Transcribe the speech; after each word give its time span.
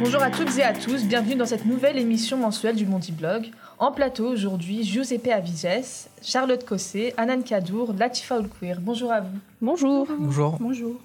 Bonjour 0.00 0.22
à 0.22 0.30
toutes 0.30 0.56
et 0.58 0.62
à 0.62 0.72
tous, 0.72 1.04
bienvenue 1.04 1.34
dans 1.34 1.46
cette 1.46 1.66
nouvelle 1.66 1.98
émission 1.98 2.36
mensuelle 2.36 2.76
du 2.76 2.86
Monty 2.86 3.12
Blog. 3.12 3.50
En 3.78 3.92
plateau 3.92 4.28
aujourd'hui, 4.28 4.82
Giuseppe 4.82 5.28
Aviges, 5.28 6.08
Charlotte 6.22 6.64
Cossé, 6.64 7.14
Anan 7.16 7.42
Kadour, 7.42 7.92
Latifa 7.98 8.38
Oulkouir. 8.38 8.78
Bonjour 8.80 9.12
à 9.12 9.20
vous. 9.20 9.38
Bonjour. 9.60 10.06
Bonjour. 10.18 10.56
Bonjour. 10.58 10.96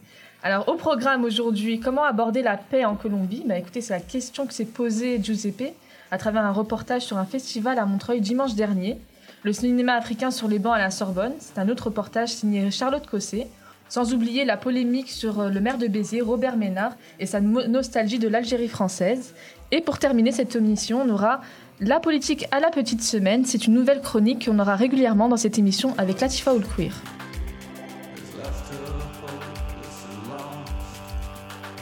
Alors 0.43 0.69
au 0.69 0.75
programme 0.75 1.23
aujourd'hui, 1.23 1.79
comment 1.79 2.03
aborder 2.03 2.41
la 2.41 2.55
paix 2.55 2.85
en 2.85 2.95
Colombie? 2.95 3.43
Bah, 3.45 3.57
Écoutez, 3.57 3.81
c'est 3.81 3.93
la 3.93 3.99
question 3.99 4.45
que 4.45 4.53
s'est 4.53 4.65
posée 4.65 5.21
Giuseppe 5.21 5.73
à 6.11 6.17
travers 6.17 6.43
un 6.45 6.51
reportage 6.51 7.01
sur 7.01 7.17
un 7.17 7.25
festival 7.25 7.79
à 7.79 7.85
Montreuil 7.85 8.21
dimanche 8.21 8.55
dernier. 8.55 8.97
Le 9.43 9.53
cinéma 9.53 9.93
africain 9.93 10.31
sur 10.31 10.47
les 10.47 10.59
bancs 10.59 10.75
à 10.75 10.79
la 10.79 10.91
Sorbonne, 10.91 11.33
c'est 11.39 11.59
un 11.59 11.69
autre 11.69 11.85
reportage 11.85 12.29
signé 12.29 12.71
Charlotte 12.71 13.05
Cossé. 13.05 13.47
Sans 13.87 14.13
oublier 14.13 14.45
la 14.45 14.57
polémique 14.57 15.09
sur 15.09 15.39
euh, 15.39 15.49
le 15.49 15.61
maire 15.61 15.77
de 15.77 15.87
Béziers, 15.87 16.21
Robert 16.21 16.57
Ménard, 16.57 16.95
et 17.19 17.25
sa 17.25 17.39
nostalgie 17.39 18.19
de 18.19 18.27
l'Algérie 18.27 18.67
française. 18.67 19.35
Et 19.71 19.81
pour 19.81 19.99
terminer 19.99 20.31
cette 20.31 20.55
émission, 20.55 21.01
on 21.01 21.09
aura 21.09 21.41
la 21.79 21.99
politique 21.99 22.47
à 22.51 22.59
la 22.59 22.69
petite 22.69 23.01
semaine. 23.01 23.45
C'est 23.45 23.67
une 23.67 23.73
nouvelle 23.73 24.01
chronique 24.01 24.45
qu'on 24.45 24.59
aura 24.59 24.75
régulièrement 24.75 25.29
dans 25.29 25.37
cette 25.37 25.59
émission 25.59 25.93
avec 25.97 26.21
Latifa 26.21 26.53
Oulkouir. 26.53 26.93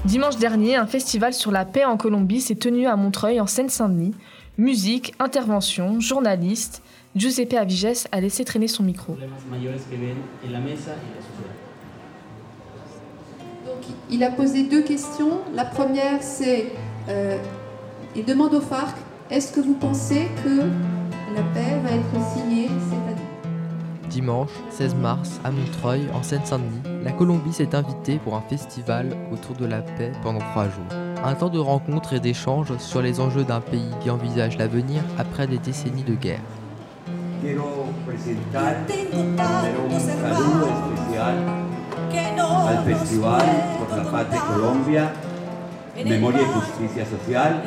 Dimanche 0.05 0.35
dernier, 0.35 0.75
un 0.75 0.85
festival 0.85 1.33
sur 1.33 1.51
la 1.51 1.63
paix 1.63 1.85
en 1.85 1.95
Colombie 1.95 2.41
s'est 2.41 2.55
tenu 2.55 2.87
à 2.87 2.97
Montreuil, 2.97 3.39
en 3.39 3.47
Seine-Saint-Denis. 3.47 4.13
Musique, 4.57 5.13
intervention, 5.17 6.01
journaliste. 6.01 6.83
Giuseppe 7.15 7.53
Aviges 7.53 8.07
a 8.11 8.19
laissé 8.19 8.43
traîner 8.43 8.67
son 8.67 8.83
micro. 8.83 9.15
Il 14.09 14.23
a 14.23 14.31
posé 14.31 14.63
deux 14.63 14.83
questions. 14.83 15.39
La 15.53 15.65
première, 15.65 16.21
c'est 16.21 16.67
euh, 17.09 17.37
il 18.15 18.25
demande 18.25 18.53
au 18.53 18.61
FARC 18.61 18.95
est-ce 19.31 19.51
que 19.53 19.61
vous 19.61 19.73
pensez 19.73 20.27
que 20.43 20.59
la 21.33 21.41
paix 21.53 21.79
va 21.83 21.91
être 21.91 22.33
signée 22.35 22.67
cette 22.89 23.07
année? 23.07 23.21
Dimanche 24.09 24.51
16 24.69 24.95
mars 24.95 25.39
à 25.43 25.49
Montreuil, 25.49 26.07
en 26.13 26.21
Seine-Saint-Denis, 26.21 27.03
la 27.03 27.11
Colombie 27.13 27.53
s'est 27.53 27.73
invitée 27.73 28.19
pour 28.19 28.35
un 28.35 28.41
festival 28.41 29.17
autour 29.31 29.55
de 29.55 29.65
la 29.65 29.81
paix 29.81 30.11
pendant 30.21 30.39
trois 30.39 30.65
jours. 30.65 30.85
Un 31.23 31.33
temps 31.33 31.49
de 31.49 31.57
rencontres 31.57 32.13
et 32.13 32.19
d'échanges 32.19 32.77
sur 32.77 33.01
les 33.01 33.19
enjeux 33.19 33.43
d'un 33.43 33.61
pays 33.61 33.89
qui 34.01 34.09
envisage 34.11 34.57
l'avenir 34.57 35.01
après 35.17 35.47
des 35.47 35.57
décennies 35.57 36.03
de 36.03 36.13
guerre. 36.13 36.41
Quiero 37.41 37.85
al 42.17 42.83
Festival 42.85 43.77
por 43.79 43.97
la 43.97 44.11
Paz 44.11 44.31
de 44.31 44.37
Colombia, 44.37 45.11
Memoria 46.03 46.41
y 46.41 46.45
Justicia 46.45 47.05
Social, 47.05 47.63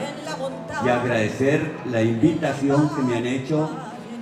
y 0.84 0.88
agradecer 0.88 1.72
la 1.90 2.02
invitación 2.02 2.90
que 2.94 3.02
me 3.02 3.16
han 3.16 3.26
hecho 3.26 3.68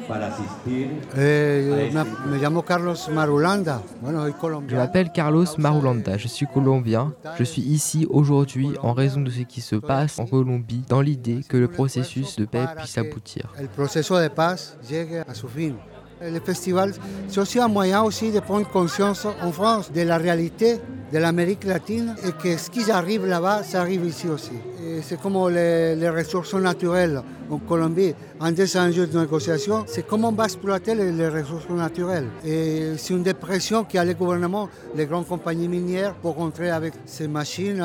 para 0.08 0.26
asistir 0.26 1.00
Eh, 1.16 1.90
me, 1.92 2.30
me 2.30 2.38
llamo 2.38 2.62
Carlos 2.62 3.08
Marulanda. 3.08 3.80
Bueno, 4.02 4.22
soy 4.22 4.34
Je 4.68 4.76
m'appelle 4.76 5.10
Carlos 5.12 5.56
Marulanda, 5.56 6.18
je 6.18 6.28
suis 6.28 6.46
colombien. 6.46 7.14
Je 7.38 7.44
suis 7.44 7.62
ici 7.62 8.06
aujourd'hui 8.10 8.74
en 8.82 8.92
raison 8.92 9.22
de 9.22 9.30
ce 9.30 9.40
qui 9.44 9.60
se 9.62 9.76
passe 9.76 10.18
en 10.18 10.26
Colombie 10.26 10.84
dans 10.88 11.00
l'idée 11.00 11.40
que 11.48 11.56
le 11.56 11.68
processus 11.68 12.36
de 12.36 12.44
paix 12.44 12.66
puisse 12.76 12.98
aboutir. 12.98 13.44
El 13.58 13.68
proceso 13.68 14.18
de 14.18 14.28
paz 14.28 14.76
llegue 14.88 15.20
a 15.26 15.34
su 15.34 15.48
fin. 15.48 15.76
Le 16.22 16.40
festival, 16.40 16.92
c'est 17.28 17.40
aussi 17.40 17.58
un 17.58 17.68
moyen 17.68 18.02
aussi 18.02 18.30
de 18.30 18.40
prendre 18.40 18.68
conscience 18.70 19.26
en 19.26 19.52
France 19.52 19.92
de 19.92 20.02
la 20.02 20.16
réalité 20.16 20.78
de 21.12 21.18
l'Amérique 21.18 21.64
latine 21.64 22.14
et 22.26 22.32
que 22.32 22.56
ce 22.56 22.70
qui 22.70 22.90
arrive 22.90 23.26
là-bas, 23.26 23.62
ça 23.62 23.80
arrive 23.82 24.04
ici 24.06 24.28
aussi. 24.28 24.52
C'est 25.02 25.20
comme 25.20 25.48
les, 25.50 25.94
les 25.96 26.08
ressources 26.08 26.54
naturelles 26.54 27.22
en 27.50 27.58
Colombie. 27.58 28.14
Un 28.40 28.52
des 28.52 28.76
enjeux 28.76 29.06
de 29.06 29.18
négociation, 29.18 29.84
c'est 29.86 30.06
comment 30.06 30.28
on 30.28 30.32
va 30.32 30.44
exploiter 30.44 30.94
les, 30.94 31.12
les 31.12 31.28
ressources 31.28 31.68
naturelles. 31.68 32.28
Et 32.44 32.92
c'est 32.96 33.12
une 33.14 33.22
dépression 33.22 33.84
qui 33.84 33.98
a 33.98 34.04
le 34.04 34.14
gouvernement, 34.14 34.68
les 34.94 35.06
grandes 35.06 35.26
compagnies 35.26 35.68
minières, 35.68 36.14
pour 36.14 36.36
rentrer 36.36 36.70
avec 36.70 36.94
ces 37.06 37.28
machines, 37.28 37.84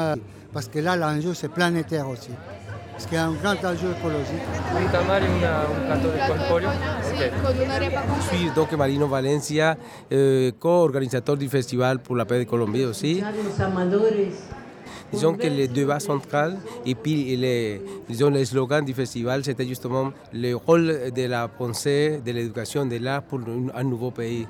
parce 0.54 0.68
que 0.68 0.80
là, 0.80 0.96
l'enjeu, 0.96 1.34
c'est 1.34 1.50
planétaire 1.50 2.10
aussi. 2.10 2.32
Parce 3.00 3.08
qu'il 3.08 3.18
y 3.18 3.22
a 3.22 3.28
un 3.28 3.32
grand 3.32 3.56
enjeu 3.66 3.96
écologique. 3.98 4.44
Je 8.20 8.36
suis 8.36 8.52
donc 8.54 8.74
Marino 8.74 9.08
Valencia, 9.08 9.78
euh, 10.12 10.52
co-organisateur 10.60 11.38
du 11.38 11.48
Festival 11.48 12.00
pour 12.00 12.18
la 12.18 12.26
paix 12.26 12.40
de 12.40 12.44
Colombie 12.44 12.84
aussi. 12.84 13.24
Disons 15.14 15.34
que 15.36 15.48
le 15.48 15.70
débat 15.70 16.02
central 16.02 16.58
et 16.86 16.94
puis 16.94 17.38
les, 17.38 17.82
disons, 18.10 18.32
le 18.32 18.44
slogan 18.44 18.84
du 18.84 18.94
festival, 18.94 19.46
c'était 19.46 19.66
justement 19.66 20.12
le 20.34 20.56
rôle 20.56 21.14
de 21.16 21.24
la 21.24 21.48
pensée, 21.48 22.22
de 22.24 22.32
l'éducation, 22.34 22.86
de 22.86 22.98
l'art 22.98 23.22
pour 23.22 23.40
un, 23.76 23.84
nouveau 23.86 24.12
pays. 24.12 24.46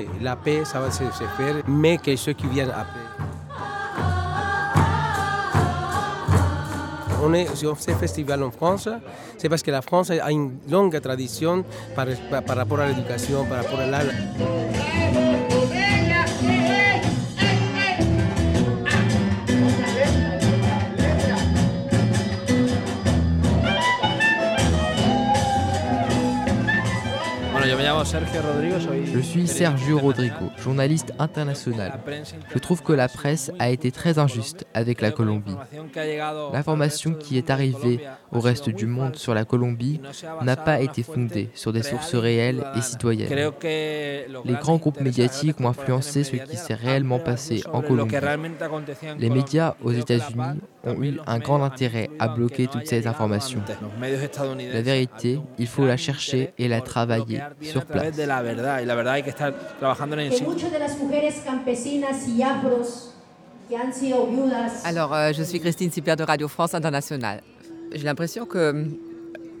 Et 0.00 0.08
la 0.20 0.34
paix, 0.34 0.64
ça 0.64 0.80
va 0.80 0.90
se, 0.90 1.04
se 1.04 1.24
faire, 1.36 1.62
mais 1.68 1.98
que 1.98 2.16
ceux 2.16 2.32
qui 2.32 2.48
viennent 2.48 2.70
après. 2.70 3.31
On 7.24 7.32
est 7.34 7.54
sur 7.54 7.78
ce 7.78 7.92
festival 7.92 8.42
en 8.42 8.50
France, 8.50 8.88
c'est 9.38 9.48
parce 9.48 9.62
que 9.62 9.70
la 9.70 9.80
France 9.80 10.10
a 10.10 10.30
une 10.30 10.58
longue 10.68 11.00
tradition 11.00 11.64
par, 11.94 12.06
par 12.44 12.56
rapport 12.56 12.80
à 12.80 12.88
l'éducation, 12.88 13.44
par 13.44 13.62
rapport 13.62 13.78
à 13.78 13.86
l'art. 13.86 14.91
Je 28.04 29.20
suis 29.20 29.46
Sergio 29.46 29.98
Rodrigo, 29.98 30.50
journaliste 30.58 31.12
international. 31.20 32.00
Je 32.52 32.58
trouve 32.58 32.82
que 32.82 32.92
la 32.92 33.08
presse 33.08 33.52
a 33.60 33.70
été 33.70 33.92
très 33.92 34.18
injuste 34.18 34.66
avec 34.74 35.00
la 35.00 35.12
Colombie. 35.12 35.56
L'information 36.52 37.14
qui 37.14 37.38
est 37.38 37.50
arrivée 37.50 38.00
au 38.32 38.40
reste 38.40 38.70
du 38.70 38.86
monde 38.86 39.16
sur 39.16 39.34
la 39.34 39.44
Colombie 39.44 40.00
n'a 40.42 40.56
pas 40.56 40.80
été 40.80 41.02
fondée 41.02 41.50
sur 41.54 41.72
des 41.72 41.82
sources 41.82 42.14
réelles 42.14 42.64
et 42.76 42.80
citoyennes. 42.80 43.52
Les 43.62 44.54
grands 44.54 44.78
groupes 44.78 45.00
médiatiques 45.00 45.60
ont 45.60 45.68
influencé 45.68 46.24
ce 46.24 46.36
qui 46.36 46.56
s'est 46.56 46.74
réellement 46.74 47.20
passé 47.20 47.62
en 47.72 47.82
Colombie. 47.82 48.16
Les 49.18 49.30
médias 49.30 49.76
aux 49.82 49.92
États-Unis 49.92 50.60
ont 50.84 51.02
eu 51.02 51.18
un 51.26 51.38
grand 51.38 51.62
intérêt 51.62 52.10
à 52.18 52.28
bloquer 52.28 52.66
toutes 52.66 52.86
ces 52.86 53.06
informations. 53.06 53.62
La 54.00 54.82
vérité, 54.82 55.40
il 55.58 55.66
faut 55.66 55.86
la 55.86 55.96
chercher 55.96 56.52
et 56.58 56.68
la 56.68 56.80
travailler 56.80 57.40
sur 57.60 57.84
place. 57.84 58.14
Alors, 64.84 65.14
euh, 65.14 65.32
je 65.32 65.42
suis 65.42 65.60
Christine 65.60 65.90
Sipler 65.90 66.16
de 66.16 66.24
Radio 66.24 66.48
France 66.48 66.74
Internationale. 66.74 67.40
J'ai 67.94 68.04
l'impression 68.04 68.44
que, 68.44 68.86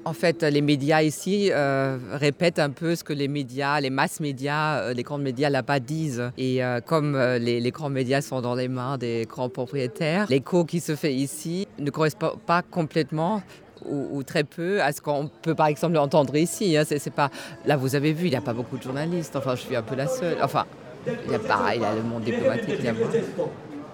en 0.04 0.12
fait, 0.12 0.42
les 0.42 0.60
médias 0.60 1.02
ici 1.02 1.50
euh, 1.52 1.98
répètent 2.12 2.58
un 2.58 2.70
peu 2.70 2.94
ce 2.96 3.04
que 3.04 3.12
les 3.12 3.28
médias, 3.28 3.80
les 3.80 3.90
masses 3.90 4.20
médias, 4.20 4.80
euh, 4.80 4.94
les 4.94 5.02
grands 5.02 5.18
médias 5.18 5.50
là-bas 5.50 5.80
disent. 5.80 6.30
Et 6.36 6.64
euh, 6.64 6.80
comme 6.80 7.16
les, 7.40 7.70
grands 7.70 7.90
médias 7.90 8.20
sont 8.20 8.40
dans 8.40 8.54
les 8.54 8.68
mains 8.68 8.98
des 8.98 9.26
grands 9.28 9.48
propriétaires, 9.48 10.26
l'écho 10.28 10.64
qui 10.64 10.80
se 10.80 10.96
fait 10.96 11.14
ici 11.14 11.66
ne 11.78 11.90
correspond 11.90 12.32
pas 12.46 12.62
complètement 12.62 13.42
ou, 13.84 14.22
très 14.22 14.44
peu 14.44 14.80
à 14.80 14.92
ce 14.92 15.00
qu'on 15.00 15.28
peut 15.42 15.56
par 15.56 15.66
exemple 15.66 15.96
entendre 15.96 16.36
ici. 16.36 16.76
hein. 16.76 16.84
C'est 16.86 17.12
pas... 17.12 17.30
Là, 17.66 17.76
vous 17.76 17.96
avez 17.96 18.12
vu, 18.12 18.26
il 18.26 18.30
n'y 18.30 18.36
a 18.36 18.40
pas 18.40 18.52
beaucoup 18.52 18.78
de 18.78 18.82
journalistes. 18.82 19.34
Enfin, 19.34 19.56
je 19.56 19.62
suis 19.62 19.74
un 19.74 19.82
peu 19.82 19.96
la 19.96 20.06
seule. 20.06 20.36
Enfin, 20.40 20.66
il 21.06 21.32
y 21.32 21.34
a 21.34 21.38
pas, 21.40 21.74
il 21.74 21.82
y 21.82 21.84
a 21.84 21.94
le 21.94 22.02
monde 22.02 22.22
diplomatique, 22.22 22.76
il 22.78 22.84
y 22.84 22.88
a 22.88 22.92
moi. 22.92 23.08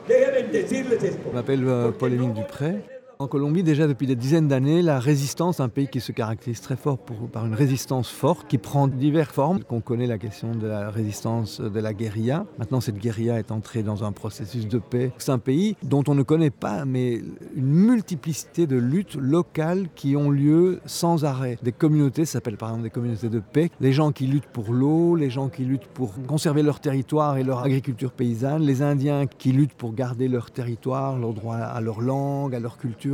Je 0.08 1.34
m'appelle 1.34 1.64
euh, 1.66 1.90
Paul-Émile 1.90 2.32
Dupré. 2.32 2.76
En 3.20 3.26
Colombie, 3.26 3.64
déjà 3.64 3.88
depuis 3.88 4.06
des 4.06 4.14
dizaines 4.14 4.46
d'années, 4.46 4.80
la 4.80 5.00
résistance, 5.00 5.58
un 5.58 5.68
pays 5.68 5.88
qui 5.88 5.98
se 5.98 6.12
caractérise 6.12 6.60
très 6.60 6.76
fort 6.76 6.98
par 7.32 7.46
une 7.46 7.54
résistance 7.54 8.08
forte, 8.08 8.46
qui 8.46 8.58
prend 8.58 8.86
diverses 8.86 9.32
formes. 9.32 9.58
On 9.70 9.80
connaît 9.80 10.06
la 10.06 10.18
question 10.18 10.52
de 10.54 10.68
la 10.68 10.88
résistance 10.88 11.60
de 11.60 11.80
la 11.80 11.94
guérilla. 11.94 12.46
Maintenant, 12.60 12.80
cette 12.80 12.98
guérilla 12.98 13.40
est 13.40 13.50
entrée 13.50 13.82
dans 13.82 14.04
un 14.04 14.12
processus 14.12 14.68
de 14.68 14.78
paix. 14.78 15.10
C'est 15.18 15.32
un 15.32 15.40
pays 15.40 15.74
dont 15.82 16.04
on 16.06 16.14
ne 16.14 16.22
connaît 16.22 16.52
pas, 16.52 16.84
mais 16.84 17.20
une 17.56 17.66
multiplicité 17.66 18.68
de 18.68 18.76
luttes 18.76 19.16
locales 19.16 19.88
qui 19.96 20.14
ont 20.14 20.30
lieu 20.30 20.78
sans 20.86 21.24
arrêt. 21.24 21.58
Des 21.64 21.72
communautés, 21.72 22.24
ça 22.24 22.34
s'appelle 22.34 22.56
par 22.56 22.68
exemple 22.68 22.84
des 22.84 22.90
communautés 22.90 23.30
de 23.30 23.40
paix. 23.40 23.72
Les 23.80 23.92
gens 23.92 24.12
qui 24.12 24.28
luttent 24.28 24.46
pour 24.52 24.72
l'eau, 24.72 25.16
les 25.16 25.28
gens 25.28 25.48
qui 25.48 25.64
luttent 25.64 25.88
pour 25.88 26.14
conserver 26.28 26.62
leur 26.62 26.78
territoire 26.78 27.36
et 27.36 27.42
leur 27.42 27.64
agriculture 27.64 28.12
paysanne, 28.12 28.62
les 28.62 28.80
Indiens 28.80 29.26
qui 29.26 29.50
luttent 29.50 29.74
pour 29.74 29.92
garder 29.92 30.28
leur 30.28 30.52
territoire, 30.52 31.18
leur 31.18 31.34
droit 31.34 31.56
à 31.56 31.80
leur 31.80 32.00
langue, 32.00 32.54
à 32.54 32.60
leur 32.60 32.78
culture, 32.78 33.07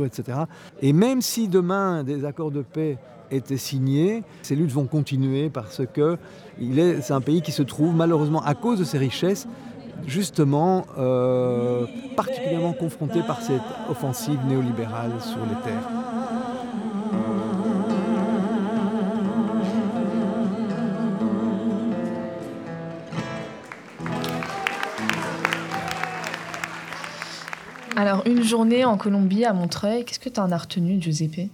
Et 0.81 0.93
même 0.93 1.21
si 1.21 1.47
demain 1.47 2.03
des 2.03 2.25
accords 2.25 2.51
de 2.51 2.61
paix 2.61 2.97
étaient 3.31 3.57
signés, 3.57 4.23
ces 4.41 4.55
luttes 4.55 4.71
vont 4.71 4.85
continuer 4.85 5.49
parce 5.49 5.81
que 5.93 6.17
c'est 6.59 7.13
un 7.13 7.21
pays 7.21 7.41
qui 7.41 7.51
se 7.51 7.63
trouve 7.63 7.95
malheureusement 7.95 8.41
à 8.43 8.53
cause 8.53 8.79
de 8.79 8.83
ses 8.83 8.97
richesses 8.97 9.47
justement 10.05 10.85
euh, 10.97 11.85
particulièrement 12.15 12.73
confrontés 12.73 13.21
par 13.21 13.41
cette 13.41 13.61
offensive 13.89 14.39
néolibérale 14.47 15.11
sur 15.21 15.39
les 15.45 15.61
terres. 15.63 15.89
Journée 28.45 28.85
en 28.85 28.97
Colombie 28.97 29.45
à 29.45 29.53
Montreuil, 29.53 30.05
qu'est-ce 30.05 30.19
que 30.19 30.29
tu 30.29 30.39
en 30.39 30.51
as 30.51 30.57
retenu, 30.57 31.01
Giuseppe? 31.01 31.49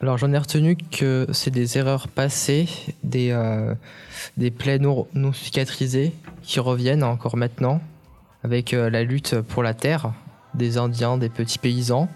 Alors, 0.00 0.18
j'en 0.18 0.32
ai 0.32 0.38
retenu 0.38 0.76
que 0.76 1.26
c'est 1.32 1.52
des 1.52 1.78
erreurs 1.78 2.08
passées, 2.08 2.68
des, 3.04 3.30
euh, 3.30 3.74
des 4.36 4.50
plaies 4.50 4.80
non, 4.80 5.06
cicatrisées 5.32 6.12
qui 6.42 6.58
reviennent 6.58 7.04
encore 7.04 7.36
maintenant, 7.36 7.80
avec 8.42 8.74
euh, 8.74 8.90
la 8.90 9.04
lutte 9.04 9.40
pour 9.40 9.62
la 9.62 9.74
terre 9.74 10.12
des 10.54 10.76
Indiens, 10.76 11.18
des 11.18 11.28
petits 11.28 11.58
paysans, 11.58 12.08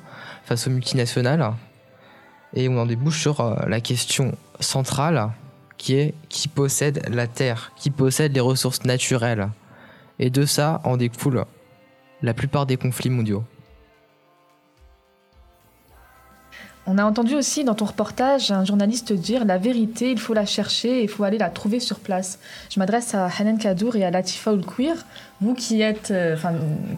face 0.44 0.66
aux 0.66 0.70
multinationales. 0.70 1.52
Et 2.54 2.68
on 2.68 2.76
en 2.76 2.86
débouche 2.86 3.20
sur 3.20 3.40
euh, 3.40 3.54
la 3.68 3.80
question 3.80 4.36
centrale 4.58 5.30
qui 5.78 5.94
est 5.94 6.14
qui 6.28 6.48
possède 6.48 7.08
la 7.08 7.26
terre, 7.26 7.72
qui 7.76 7.90
possède 7.90 8.34
les 8.34 8.40
ressources 8.40 8.84
naturelles. 8.84 9.48
Et 10.18 10.30
de 10.30 10.44
ça 10.44 10.80
en 10.84 10.96
découle 10.96 11.44
la 12.22 12.34
plupart 12.34 12.66
des 12.66 12.76
conflits 12.76 13.10
mondiaux. 13.10 13.44
On 16.88 16.98
a 16.98 17.04
entendu 17.04 17.34
aussi 17.34 17.64
dans 17.64 17.74
ton 17.74 17.86
reportage 17.86 18.52
un 18.52 18.64
journaliste 18.64 19.12
dire 19.12 19.44
la 19.44 19.58
vérité, 19.58 20.12
il 20.12 20.20
faut 20.20 20.34
la 20.34 20.46
chercher 20.46 21.00
et 21.00 21.02
il 21.02 21.08
faut 21.08 21.24
aller 21.24 21.36
la 21.36 21.50
trouver 21.50 21.80
sur 21.80 21.98
place. 21.98 22.38
Je 22.70 22.78
m'adresse 22.78 23.12
à 23.12 23.26
Hanan 23.26 23.58
Kadour 23.58 23.96
et 23.96 24.04
à 24.04 24.12
Latifa 24.12 24.52
Oulkouir, 24.52 25.04
vous 25.40 25.54
qui 25.54 25.82
êtes, 25.82 26.12
euh, 26.12 26.34
enfin, 26.34 26.52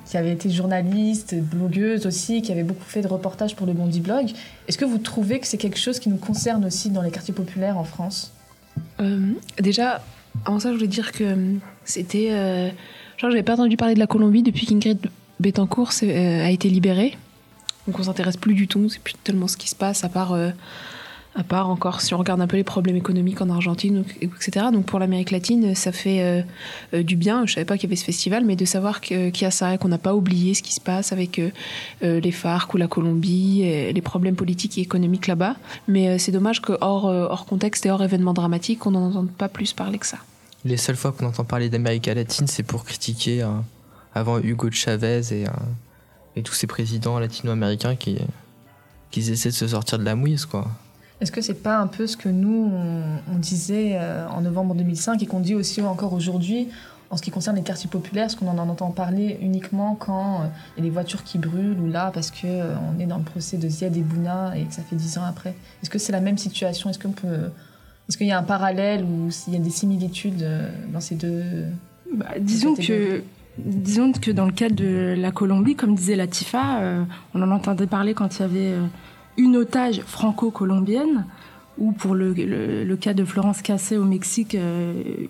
qui 0.05 0.19
avez 0.19 0.33
été 0.33 0.51
journaliste, 0.51 1.35
blogueuse 1.37 2.05
aussi, 2.05 2.43
qui 2.43 2.53
avez 2.53 2.65
beaucoup 2.65 2.85
fait 2.85 3.01
de 3.01 3.09
reportages 3.09 3.57
pour 3.57 3.67
le 3.67 3.73
Bondi 3.73 4.01
Blog. 4.01 4.31
Est-ce 4.69 4.77
que 4.77 4.85
vous 4.85 4.99
trouvez 4.99 5.41
que 5.41 5.47
c'est 5.47 5.57
quelque 5.57 5.79
chose 5.79 5.99
qui 5.99 6.11
nous 6.11 6.19
concerne 6.19 6.67
aussi 6.67 6.91
dans 6.91 7.01
les 7.01 7.11
quartiers 7.11 7.35
populaires 7.35 7.79
en 7.79 7.85
France? 7.85 8.35
Euh, 9.01 9.33
Déjà, 9.59 10.03
avant 10.45 10.61
ça, 10.61 10.69
je 10.69 10.75
voulais 10.75 10.87
dire 10.87 11.13
que 11.13 11.35
c'était 11.85 12.29
euh, 12.33 12.69
Genre, 13.19 13.33
j'avais 13.33 13.43
pas 13.43 13.55
entendu 13.55 13.77
parler 13.77 13.95
de 13.95 13.99
la 13.99 14.07
Colombie 14.07 14.45
depuis 14.45 14.65
qu'Ingrid 14.65 15.11
Betancourt 15.41 15.91
euh, 16.05 16.45
a 16.45 16.51
été 16.51 16.69
libérée. 16.69 17.17
Donc 17.87 17.99
on 17.99 18.05
s'intéresse 18.05 18.37
plus 18.37 18.55
du 18.55 18.69
tout, 18.69 18.89
c'est 18.89 19.03
plus 19.03 19.15
tellement 19.15 19.49
ce 19.49 19.57
qui 19.57 19.69
se 19.69 19.75
passe, 19.75 20.05
à 20.05 20.09
part, 20.09 20.35
euh, 20.35 20.51
à 21.35 21.43
part 21.43 21.69
encore 21.69 22.01
si 22.01 22.15
on 22.15 22.19
regarde 22.19 22.41
un 22.41 22.47
peu 22.47 22.57
les 22.57 22.63
problèmes 22.63 22.95
économiques 22.95 23.41
en 23.41 23.51
Argentine, 23.51 24.05
etc. 24.21 24.67
Donc 24.73 24.87
pour 24.87 25.01
l'Amérique 25.01 25.33
latine, 25.33 25.75
ça 25.75 25.91
fait 25.91 26.45
euh, 26.93 27.03
du 27.03 27.17
bien. 27.17 27.45
Je 27.45 27.55
savais 27.55 27.65
pas 27.65 27.77
qu'il 27.77 27.89
y 27.89 27.91
avait 27.91 27.97
ce 27.97 28.05
festival, 28.05 28.45
mais 28.45 28.55
de 28.55 28.65
savoir 28.65 29.01
qu'il 29.01 29.37
y 29.37 29.45
a 29.45 29.51
ça 29.51 29.75
et 29.75 29.79
qu'on 29.79 29.89
n'a 29.89 29.99
pas 29.99 30.15
oublié 30.15 30.55
ce 30.55 30.63
qui 30.63 30.73
se 30.73 30.81
passe 30.81 31.13
avec 31.13 31.41
les 32.03 32.33
FARC 32.33 32.73
ou 32.75 32.77
la 32.77 32.87
Colombie, 32.87 33.63
et 33.63 33.93
les 33.93 34.03
problèmes 34.03 34.37
politiques 34.37 34.79
et 34.79 34.83
économiques 34.83 35.27
là-bas. 35.27 35.57
Mais 35.89 36.19
c'est 36.19 36.33
dommage 36.33 36.63
que 36.63 36.75
hors, 36.81 37.47
contexte 37.47 37.85
et 37.87 37.91
hors 37.91 38.03
événement 38.03 38.35
dramatique, 38.35 38.87
on 38.87 38.93
n'en 38.93 39.09
entende 39.09 39.31
pas 39.31 39.49
plus 39.49 39.73
parler 39.73 39.99
que 39.99 40.07
ça. 40.07 40.19
Les 40.65 40.77
seules 40.77 40.97
fois 40.97 41.13
qu'on 41.13 41.27
entend 41.27 41.45
parler 41.45 41.69
d'Amérique 41.69 42.07
latine, 42.07 42.47
c'est 42.49 42.65
pour 42.65 42.85
critiquer 42.85 43.43
euh, 43.43 43.49
avant 44.15 44.39
Hugo 44.39 44.71
Chavez 44.71 45.23
et, 45.31 45.47
euh, 45.47 46.43
tous 46.43 46.55
ces 46.55 46.67
présidents 46.67 47.19
latino-américains 47.19 47.97
qui, 47.97 48.19
qui 49.11 49.21
essaient 49.31 49.49
de 49.49 49.55
se 49.55 49.69
sortir 49.69 49.99
de 49.99 50.05
la 50.05 50.15
mouise, 50.15 50.47
quoi. 50.47 50.69
Est-ce 51.21 51.33
que 51.33 51.41
c'est 51.41 51.55
pas 51.55 51.79
un 51.79 51.89
peu 51.89 52.07
ce 52.07 52.17
que 52.17 52.29
nous, 52.29 52.71
on, 53.33 53.39
disait 53.39 53.97
euh, 53.97 54.29
en 54.29 54.41
novembre 54.41 54.77
2005 54.77 55.21
et 55.21 55.27
qu'on 55.27 55.41
dit 55.41 55.57
aussi 55.57 55.83
encore 55.83 56.13
aujourd'hui 56.13 56.69
en 57.11 57.17
ce 57.17 57.23
qui 57.23 57.31
concerne 57.31 57.57
les 57.57 57.63
quartiers 57.63 57.89
populaires, 57.89 58.27
est-ce 58.27 58.37
qu'on 58.37 58.47
en 58.49 58.59
entend 58.59 58.91
parler 58.91 59.39
uniquement 59.41 59.95
quand 59.95 60.43
il 60.77 60.81
y 60.81 60.87
a 60.87 60.89
des 60.89 60.93
voitures 60.93 61.25
qui 61.25 61.39
brûlent 61.39 61.81
ou 61.81 61.87
là 61.87 62.11
parce 62.13 62.31
qu'on 62.31 62.77
on 62.95 63.01
est 63.01 63.07
dans 63.07 63.17
le 63.17 63.25
procès 63.25 63.57
de 63.57 63.67
Ziad 63.67 63.97
et 63.97 64.03
Bouna 64.03 64.57
et 64.59 64.65
que 64.65 64.75
ça 64.75 64.83
fait 64.83 64.95
dix 64.95 65.17
ans 65.17 65.25
après? 65.25 65.55
Est-ce 65.83 65.89
que 65.89 65.99
c'est 65.99 66.13
la 66.13 66.21
même 66.21 66.37
situation? 66.37 66.91
Est-ce 66.91 66.99
qu'on 66.99 67.13
peut 67.13 67.51
est-ce 68.09 68.17
qu'il 68.17 68.27
y 68.27 68.33
a 68.33 68.39
un 68.39 68.43
parallèle 68.43 69.05
ou 69.05 69.31
s'il 69.31 69.53
y 69.53 69.57
a 69.57 69.61
des 69.61 69.71
similitudes 69.71 70.43
euh, 70.43 70.71
dans 70.93 71.01
ces 71.01 71.15
deux 71.15 71.43
bah, 72.13 72.27
Disons 72.41 72.75
que 72.75 73.23
disons 73.59 74.13
que 74.13 74.31
dans 74.31 74.47
le 74.47 74.53
cas 74.53 74.71
de 74.71 75.15
la 75.19 75.31
Colombie, 75.33 75.75
comme 75.75 75.95
disait 75.95 76.17
Latifa, 76.17 76.79
euh, 76.79 77.03
on 77.35 77.43
en 77.43 77.51
entendait 77.51 77.89
parler 77.89 78.15
quand 78.15 78.39
il 78.39 78.43
y 78.43 78.45
avait 78.45 78.73
euh, 78.73 78.87
une 79.37 79.57
otage 79.57 80.01
franco-colombienne, 80.01 81.27
ou 81.77 81.93
pour 81.93 82.15
le, 82.15 82.33
le, 82.33 82.97
cas 82.97 83.15
de 83.15 83.25
Florence 83.25 83.63
Cassé 83.63 83.97
au 83.97 84.05
Mexique, 84.05 84.57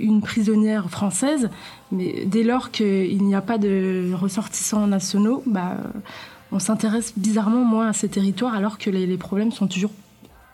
une 0.00 0.22
prisonnière 0.22 0.88
française. 0.88 1.50
Mais 1.92 2.24
dès 2.24 2.42
lors 2.42 2.70
qu'il 2.70 3.22
n'y 3.22 3.34
a 3.34 3.42
pas 3.42 3.58
de 3.58 4.14
ressortissants 4.14 4.86
nationaux, 4.86 5.42
bah, 5.44 5.76
on 6.50 6.58
s'intéresse 6.58 7.12
bizarrement 7.18 7.64
moins 7.64 7.88
à 7.88 7.92
ces 7.92 8.08
territoires, 8.08 8.54
alors 8.54 8.78
que 8.78 8.88
les, 8.88 9.06
les 9.06 9.18
problèmes 9.18 9.52
sont 9.52 9.66
toujours 9.66 9.90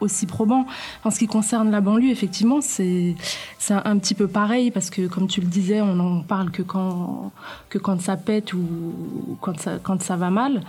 aussi 0.04 0.26
probant. 0.26 0.66
En 1.04 1.10
ce 1.10 1.18
qui 1.18 1.26
concerne 1.26 1.70
la 1.70 1.80
banlieue, 1.80 2.10
effectivement, 2.10 2.60
c'est 2.60 3.14
un 3.70 3.98
petit 3.98 4.14
peu 4.14 4.28
pareil 4.28 4.70
parce 4.70 4.90
que, 4.90 5.06
comme 5.06 5.26
tu 5.26 5.40
le 5.40 5.46
disais, 5.46 5.80
on 5.80 5.94
n'en 5.96 6.20
parle 6.22 6.50
que 6.50 6.62
quand, 6.62 7.32
ça 8.00 8.16
pète 8.16 8.52
ou 8.52 8.62
quand 9.40 9.58
ça, 9.60 9.78
quand 9.82 10.02
ça 10.02 10.16
va 10.16 10.30
mal. 10.30 10.62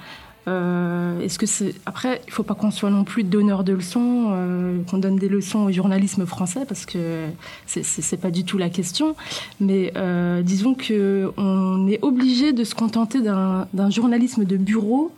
Euh, 0.48 1.22
est-ce 1.22 1.40
que 1.40 1.48
c'est 1.48 1.74
après 1.88 2.22
il 2.28 2.32
faut 2.32 2.44
pas 2.44 2.54
qu'on 2.54 2.70
soit 2.70 2.92
non 2.92 3.04
plus 3.04 3.24
donneur 3.24 3.64
de 3.64 3.74
leçons, 3.74 4.28
euh, 4.30 4.80
qu'on 4.84 5.00
donne 5.00 5.16
des 5.16 5.28
leçons 5.28 5.60
au 5.60 5.72
journalisme 5.72 6.28
français 6.28 6.66
parce 6.68 6.86
que 6.86 7.30
c'est 7.66 8.22
pas 8.22 8.30
du 8.30 8.44
tout 8.44 8.58
la 8.58 8.70
question. 8.70 9.16
Mais 9.60 9.92
euh, 9.96 10.44
disons 10.44 10.76
que 10.76 11.32
on 11.38 11.88
est 11.88 12.00
obligé 12.04 12.54
de 12.54 12.64
se 12.64 12.76
contenter 12.76 13.22
d'un 13.22 13.90
journalisme 13.90 14.46
de 14.46 14.58
bureau 14.58 15.12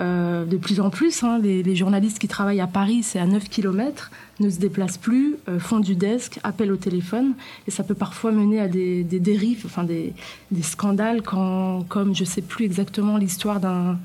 euh, 0.00 0.44
de 0.46 0.56
plus 0.56 0.80
en 0.80 0.88
plus, 0.90 1.22
hein, 1.22 1.38
les, 1.42 1.76
journalistes 1.76 2.18
qui 2.18 2.28
travaillent 2.28 2.60
à 2.60 2.66
Paris, 2.66 3.02
c'est 3.02 3.18
à 3.18 3.26
9 3.26 3.48
km, 3.48 4.10
ne 4.40 4.48
se 4.48 4.58
déplacent 4.58 4.98
plus, 4.98 5.36
euh, 5.48 5.58
font 5.58 5.78
du 5.78 5.94
desk, 5.94 6.40
appellent 6.42 6.72
au 6.72 6.76
téléphone, 6.76 7.34
et 7.68 7.70
ça 7.70 7.84
peut 7.84 7.94
parfois 7.94 8.32
mener 8.32 8.60
à 8.60 8.68
des, 8.68 9.04
dérives, 9.04 9.62
enfin 9.66 9.84
des, 9.84 10.14
scandales, 10.62 11.22
comme 11.22 12.14
je 12.14 12.22
ne 12.22 12.28
sais 12.28 12.42
plus 12.42 12.64
exactement 12.64 13.18
l'histoire 13.18 13.60
d'un 13.60 13.98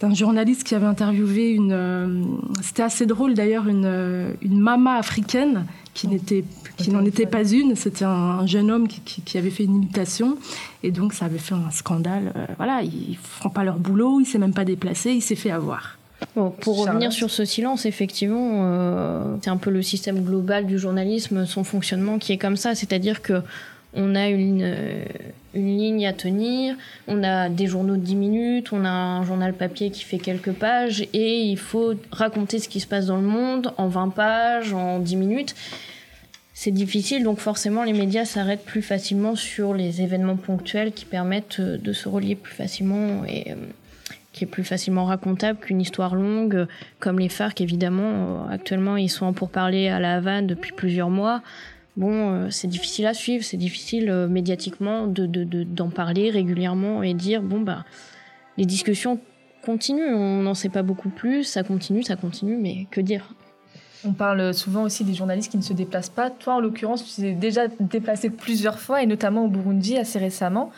d'un 0.00 0.14
journaliste 0.14 0.64
qui 0.64 0.74
avait 0.74 0.86
interviewé 0.86 1.50
une. 1.50 1.72
Euh, 1.72 2.22
c'était 2.62 2.82
assez 2.82 3.06
drôle 3.06 3.34
d'ailleurs, 3.34 3.66
une, 3.68 4.36
une 4.42 4.58
mama 4.58 4.96
africaine 4.96 5.66
qui 5.94 6.08
n'était 6.08 6.44
qui 6.76 6.90
n'en 6.90 7.04
était 7.04 7.26
pas 7.26 7.44
une. 7.44 7.74
C'était 7.74 8.04
un, 8.04 8.46
jeune 8.46 8.70
homme 8.70 8.88
qui, 8.88 9.00
qui, 9.00 9.38
avait 9.38 9.50
fait 9.50 9.64
une 9.64 9.76
imitation. 9.76 10.36
Et 10.82 10.90
donc, 10.90 11.14
ça 11.14 11.24
avait 11.24 11.38
fait 11.38 11.54
un 11.54 11.70
scandale. 11.70 12.32
Euh, 12.36 12.46
voilà, 12.58 12.82
ils 12.82 13.12
ne 13.12 13.16
font 13.16 13.50
pas 13.50 13.64
leur 13.64 13.78
boulot, 13.78 14.20
il 14.20 14.24
ne 14.24 14.28
s'est 14.28 14.38
même 14.38 14.54
pas 14.54 14.64
déplacé, 14.64 15.12
il 15.12 15.22
s'est 15.22 15.36
fait 15.36 15.50
avoir. 15.50 15.98
Bon, 16.34 16.50
pour 16.50 16.84
revenir 16.84 17.12
sur 17.12 17.30
ce 17.30 17.44
silence, 17.44 17.84
effectivement, 17.84 18.62
euh, 18.64 19.36
c'est 19.42 19.50
un 19.50 19.56
peu 19.58 19.70
le 19.70 19.82
système 19.82 20.22
global 20.22 20.66
du 20.66 20.78
journalisme, 20.78 21.44
son 21.44 21.64
fonctionnement 21.64 22.18
qui 22.18 22.32
est 22.32 22.38
comme 22.38 22.56
ça. 22.56 22.74
C'est-à-dire 22.74 23.22
que 23.22 23.42
on 23.96 24.14
a 24.14 24.28
une, 24.28 24.62
euh, 24.62 25.04
une 25.54 25.78
ligne 25.78 26.06
à 26.06 26.12
tenir, 26.12 26.76
on 27.08 27.24
a 27.24 27.48
des 27.48 27.66
journaux 27.66 27.96
de 27.96 28.02
10 28.02 28.14
minutes, 28.14 28.72
on 28.72 28.84
a 28.84 28.90
un 28.90 29.24
journal 29.24 29.52
papier 29.54 29.90
qui 29.90 30.04
fait 30.04 30.18
quelques 30.18 30.52
pages 30.52 31.02
et 31.12 31.42
il 31.42 31.58
faut 31.58 31.94
raconter 32.12 32.58
ce 32.58 32.68
qui 32.68 32.80
se 32.80 32.86
passe 32.86 33.06
dans 33.06 33.16
le 33.16 33.26
monde 33.26 33.72
en 33.76 33.88
20 33.88 34.10
pages, 34.10 34.72
en 34.72 35.00
10 35.00 35.16
minutes 35.16 35.54
c'est 36.58 36.70
difficile, 36.70 37.22
donc 37.22 37.38
forcément 37.38 37.84
les 37.84 37.92
médias 37.92 38.24
s'arrêtent 38.24 38.64
plus 38.64 38.80
facilement 38.80 39.36
sur 39.36 39.74
les 39.74 40.00
événements 40.00 40.36
ponctuels 40.36 40.92
qui 40.92 41.04
permettent 41.04 41.60
euh, 41.60 41.76
de 41.76 41.92
se 41.92 42.08
relier 42.08 42.34
plus 42.34 42.54
facilement 42.54 43.26
et 43.26 43.52
euh, 43.52 43.56
qui 44.32 44.44
est 44.44 44.46
plus 44.46 44.64
facilement 44.64 45.04
racontable 45.04 45.58
qu'une 45.58 45.82
histoire 45.82 46.14
longue, 46.14 46.66
comme 46.98 47.18
les 47.18 47.28
FARC 47.28 47.60
évidemment. 47.60 48.48
Actuellement, 48.48 48.96
ils 48.96 49.10
sont 49.10 49.34
pour 49.34 49.50
parler 49.50 49.88
à 49.88 50.00
la 50.00 50.16
Havane 50.16 50.46
depuis 50.46 50.72
plusieurs 50.72 51.10
mois. 51.10 51.42
Bon, 51.96 52.50
c'est 52.50 52.68
difficile 52.68 53.06
à 53.06 53.14
suivre, 53.14 53.42
c'est 53.42 53.56
difficile 53.56 54.10
médiatiquement 54.28 55.06
de, 55.06 55.26
d'en 55.64 55.88
parler 55.88 56.30
régulièrement 56.30 57.02
et 57.02 57.14
dire 57.14 57.40
bon 57.40 57.60
bah 57.60 57.84
les 58.58 58.66
discussions 58.66 59.18
continuent, 59.64 60.14
on 60.14 60.42
n'en 60.42 60.54
sait 60.54 60.68
pas 60.68 60.82
beaucoup 60.82 61.08
plus, 61.08 61.44
ça 61.44 61.62
continue, 61.62 62.02
ça 62.02 62.16
continue, 62.16 62.56
mais 62.56 62.86
que 62.90 63.00
dire? 63.00 63.34
On 64.04 64.12
parle 64.12 64.54
souvent 64.54 64.84
aussi 64.84 65.04
des 65.04 65.14
journalistes 65.14 65.50
qui 65.50 65.56
ne 65.56 65.62
se 65.62 65.72
déplacent 65.72 66.10
pas. 66.10 66.30
Toi, 66.30 66.54
en 66.54 66.60
l'occurrence, 66.60 67.04
tu 67.04 67.20
t'es 67.20 67.32
déjà 67.32 67.66
déplacé 67.80 68.30
plusieurs 68.30 68.78
fois, 68.78 69.02
et 69.02 69.06
notamment 69.06 69.44
au 69.44 69.48
Burundi 69.48 69.96
assez 69.96 70.18
récemment. 70.18 70.70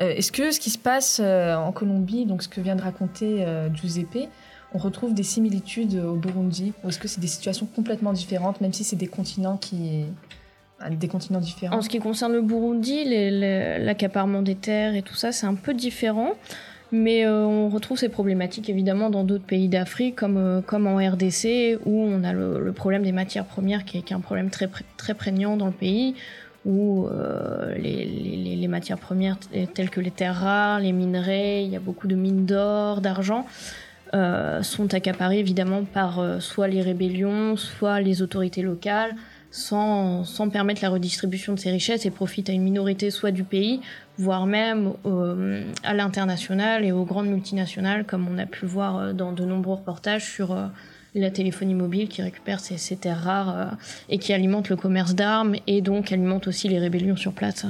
Euh, 0.00 0.10
est-ce 0.10 0.32
que 0.32 0.50
ce 0.50 0.58
qui 0.58 0.70
se 0.70 0.78
passe 0.78 1.20
euh, 1.22 1.54
en 1.54 1.70
Colombie, 1.70 2.26
donc 2.26 2.42
ce 2.42 2.48
que 2.48 2.60
vient 2.60 2.74
de 2.74 2.82
raconter 2.82 3.44
euh, 3.44 3.72
Giuseppe, 3.72 4.28
on 4.72 4.78
retrouve 4.78 5.14
des 5.14 5.22
similitudes 5.22 5.94
au 5.94 6.16
Burundi? 6.16 6.72
Ou 6.82 6.88
est-ce 6.88 6.98
que 6.98 7.06
c'est 7.06 7.20
des 7.20 7.28
situations 7.28 7.66
complètement 7.66 8.12
différentes, 8.12 8.60
même 8.60 8.72
si 8.72 8.82
c'est 8.82 8.96
des 8.96 9.06
continents 9.06 9.56
qui 9.56 10.06
des 10.90 11.08
continents 11.08 11.40
différents 11.40 11.76
En 11.76 11.82
ce 11.82 11.88
qui 11.88 11.98
concerne 11.98 12.32
le 12.32 12.42
Burundi, 12.42 13.04
l'accaparement 13.04 14.42
des 14.42 14.54
terres 14.54 14.94
et 14.94 15.02
tout 15.02 15.14
ça, 15.14 15.32
c'est 15.32 15.46
un 15.46 15.54
peu 15.54 15.74
différent. 15.74 16.32
Mais 16.92 17.26
euh, 17.26 17.44
on 17.44 17.70
retrouve 17.70 17.98
ces 17.98 18.08
problématiques 18.08 18.68
évidemment 18.70 19.10
dans 19.10 19.24
d'autres 19.24 19.44
pays 19.44 19.68
d'Afrique, 19.68 20.14
comme, 20.14 20.36
euh, 20.36 20.60
en 20.70 20.96
RDC, 20.96 21.80
où 21.84 22.02
on 22.02 22.22
a 22.22 22.32
le, 22.32 22.72
problème 22.72 23.02
des 23.02 23.10
matières 23.10 23.46
premières 23.46 23.84
qui 23.84 23.98
est, 23.98 24.12
un 24.12 24.20
problème 24.20 24.50
très, 24.50 24.68
très 24.96 25.14
prégnant 25.14 25.56
dans 25.56 25.66
le 25.66 25.72
pays, 25.72 26.14
où 26.64 27.06
les, 27.76 28.06
les, 28.56 28.68
matières 28.68 28.98
premières 28.98 29.36
telles 29.74 29.90
que 29.90 30.00
les 30.00 30.10
terres 30.10 30.36
rares, 30.36 30.80
les 30.80 30.92
minerais, 30.92 31.62
il 31.64 31.70
y 31.70 31.76
a 31.76 31.80
beaucoup 31.80 32.06
de 32.06 32.14
mines 32.14 32.46
d'or, 32.46 33.02
d'argent, 33.02 33.44
sont 34.12 34.94
accaparées 34.94 35.40
évidemment 35.40 35.84
par 35.84 36.40
soit 36.40 36.68
les 36.68 36.80
rébellions, 36.80 37.56
soit 37.56 38.00
les 38.00 38.22
autorités 38.22 38.62
locales, 38.62 39.14
sans, 39.54 40.24
sans, 40.24 40.48
permettre 40.48 40.82
la 40.82 40.90
redistribution 40.90 41.54
de 41.54 41.60
ces 41.60 41.70
richesses 41.70 42.04
et 42.06 42.10
profitent 42.10 42.50
à 42.50 42.52
une 42.52 42.64
minorité 42.64 43.12
soit 43.12 43.30
du 43.30 43.44
pays, 43.44 43.80
voire 44.18 44.46
même 44.46 44.94
euh, 45.06 45.64
à 45.84 45.94
l'international 45.94 46.84
et 46.84 46.90
aux 46.90 47.04
grandes 47.04 47.28
multinationales, 47.28 48.04
comme 48.04 48.26
on 48.28 48.36
a 48.38 48.46
pu 48.46 48.66
voir 48.66 48.96
euh, 48.96 49.12
dans 49.12 49.30
de 49.30 49.44
nombreux 49.44 49.76
reportages 49.76 50.24
sur 50.24 50.50
euh, 50.50 50.66
la 51.14 51.30
téléphonie 51.30 51.74
mobile 51.74 52.08
qui 52.08 52.20
récupère 52.20 52.58
ces, 52.58 52.78
ces 52.78 52.96
terres 52.96 53.22
rares 53.22 53.76
et 54.08 54.18
qui 54.18 54.32
alimente 54.32 54.70
le 54.70 54.76
commerce 54.76 55.14
d'armes 55.14 55.54
et 55.68 55.82
donc 55.82 56.10
alimente 56.10 56.48
aussi 56.48 56.68
les 56.68 56.80
rébellions 56.80 57.14
sur 57.14 57.32
place, 57.32 57.64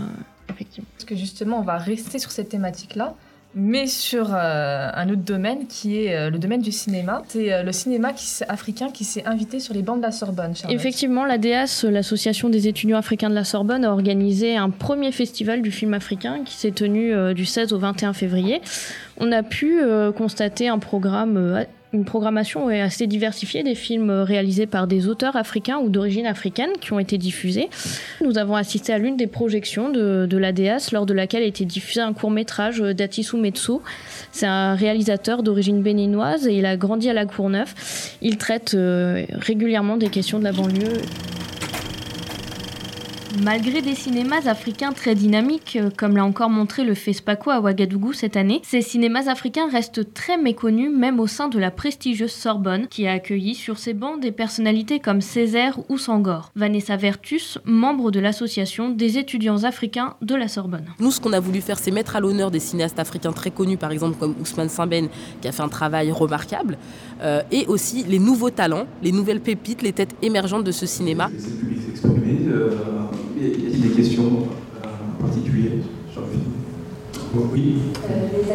effectivement. 0.49 0.88
Parce 0.95 1.05
que 1.05 1.17
justement, 1.17 1.59
on 1.59 1.64
va 1.64 1.76
rester 1.76 2.19
sur 2.19 2.31
cette 2.31 2.49
thématique-là 2.49 3.14
mais 3.54 3.87
sur 3.87 4.34
euh, 4.34 4.90
un 4.94 5.08
autre 5.08 5.23
domaine 5.23 5.66
qui 5.66 6.04
est 6.04 6.14
euh, 6.14 6.30
le 6.30 6.38
domaine 6.38 6.61
du 6.61 6.73
cinéma. 6.73 7.23
C'est 7.28 7.52
euh, 7.52 7.62
le 7.62 7.73
cinéma 7.73 8.12
africain 8.49 8.90
qui 8.92 9.04
s'est 9.04 9.25
invité 9.26 9.61
sur 9.61 9.75
les 9.75 9.82
bancs 9.82 9.99
de 9.99 10.02
la 10.02 10.12
Sorbonne. 10.12 10.56
Charlotte. 10.56 10.75
Effectivement, 10.76 11.25
l'ADAS, 11.25 11.84
l'Association 11.88 12.49
des 12.49 12.68
étudiants 12.68 12.99
africains 12.99 13.30
de 13.30 13.34
la 13.34 13.44
Sorbonne, 13.44 13.84
a 13.84 13.92
organisé 13.92 14.56
un 14.56 14.70
premier 14.70 15.12
festival 15.12 15.62
du 15.62 15.70
film 15.70 15.94
africain 15.94 16.40
qui 16.44 16.54
s'est 16.54 16.73
tenu 16.73 17.14
du 17.34 17.44
16 17.44 17.73
au 17.73 17.78
21 17.78 18.12
février. 18.12 18.61
On 19.18 19.30
a 19.32 19.42
pu 19.42 19.80
constater 20.16 20.68
un 20.68 20.78
programme 20.78 21.64
une 21.95 22.05
programmation 22.05 22.69
assez 22.69 23.07
diversifiée 23.07 23.63
des 23.63 23.75
films 23.75 24.11
réalisés 24.11 24.67
par 24.67 24.87
des 24.87 25.09
auteurs 25.09 25.37
africains 25.37 25.79
ou 25.79 25.89
d'origine 25.89 26.27
africaine 26.27 26.71
qui 26.81 26.93
ont 26.93 26.99
été 26.99 27.19
diffusés. 27.19 27.69
Nous 28.23 28.37
avons 28.37 28.57
assisté 28.57 28.93
à 28.93 28.99
l'une 28.99 29.17
des 29.17 29.29
projections 29.29 29.91
de, 29.91 30.27
de 30.29 30.37
l'ADS 30.37 30.93
lors 30.93 31.07
de 31.07 31.15
laquelle 31.15 31.43
a 31.43 31.47
été 31.47 31.65
diffusé 31.65 32.01
un 32.01 32.13
court 32.13 32.31
métrage 32.31 32.81
d'Atisu 32.81 33.37
Metsu. 33.37 33.73
C'est 34.33 34.47
un 34.47 34.75
réalisateur 34.75 35.43
d'origine 35.43 35.83
béninoise 35.83 36.47
et 36.49 36.55
il 36.55 36.67
a 36.67 36.77
grandi 36.77 37.09
à 37.09 37.13
La 37.13 37.27
Courneuve. 37.27 37.73
Il 38.21 38.39
traite 38.39 38.75
euh, 38.75 39.25
régulièrement 39.31 39.97
des 39.97 40.09
questions 40.09 40.39
de 40.39 40.45
la 40.45 40.53
banlieue 40.53 41.01
Malgré 43.43 43.83
des 43.83 43.95
cinémas 43.95 44.47
africains 44.47 44.93
très 44.93 45.14
dynamiques, 45.14 45.76
euh, 45.81 45.91
comme 45.97 46.17
l'a 46.17 46.25
encore 46.25 46.50
montré 46.50 46.85
le 46.85 46.95
FESPACO 46.95 47.50
à 47.50 47.61
Ouagadougou 47.61 48.12
cette 48.12 48.37
année, 48.37 48.61
ces 48.62 48.81
cinémas 48.81 49.29
africains 49.29 49.69
restent 49.69 50.14
très 50.14 50.37
méconnus 50.37 50.91
même 50.95 51.19
au 51.19 51.26
sein 51.26 51.49
de 51.49 51.59
la 51.59 51.71
prestigieuse 51.71 52.31
Sorbonne, 52.31 52.87
qui 52.87 53.07
a 53.09 53.12
accueilli 53.12 53.55
sur 53.55 53.79
ses 53.79 53.93
bancs 53.93 54.21
des 54.21 54.31
personnalités 54.31 55.00
comme 55.00 55.21
Césaire 55.21 55.81
ou 55.88 55.99
Sangor. 55.99 56.53
Vanessa 56.55 56.97
Vertus, 56.97 57.59
membre 57.64 58.11
de 58.12 58.21
l'association 58.21 58.91
des 58.91 59.19
étudiants 59.19 59.64
africains 59.64 60.14
de 60.23 60.35
la 60.37 60.47
Sorbonne. 60.47 60.87
Nous, 61.00 61.11
ce 61.11 61.21
qu'on 61.21 61.33
a 61.33 61.41
voulu 61.41 61.61
faire, 61.61 61.79
c'est 61.79 61.91
mettre 61.91 62.14
à 62.14 62.21
l'honneur 62.21 62.50
des 62.50 62.61
cinéastes 62.61 63.00
africains 63.00 63.33
très 63.33 63.50
connus, 63.50 63.79
par 63.79 63.91
exemple 63.91 64.17
comme 64.19 64.35
Ousmane 64.41 64.69
Simben, 64.69 65.09
qui 65.41 65.49
a 65.49 65.53
fait 65.53 65.62
un 65.62 65.69
travail 65.69 66.12
remarquable, 66.12 66.79
euh, 67.23 67.43
et 67.50 67.67
aussi 67.67 68.05
les 68.05 68.21
nouveaux 68.21 68.50
talents, 68.50 68.87
les 69.03 69.12
nouvelles 69.12 69.41
pépites, 69.41 69.83
les 69.83 69.93
têtes 69.93 70.14
émergentes 70.23 70.64
de 70.64 70.73
ce 70.73 70.87
cinéma. 70.87 71.31
Y 73.49 73.67
a-t-il 73.67 73.81
des 73.81 73.95
questions 73.95 74.49
euh, 74.85 74.89
le 75.27 75.53
film 75.53 75.83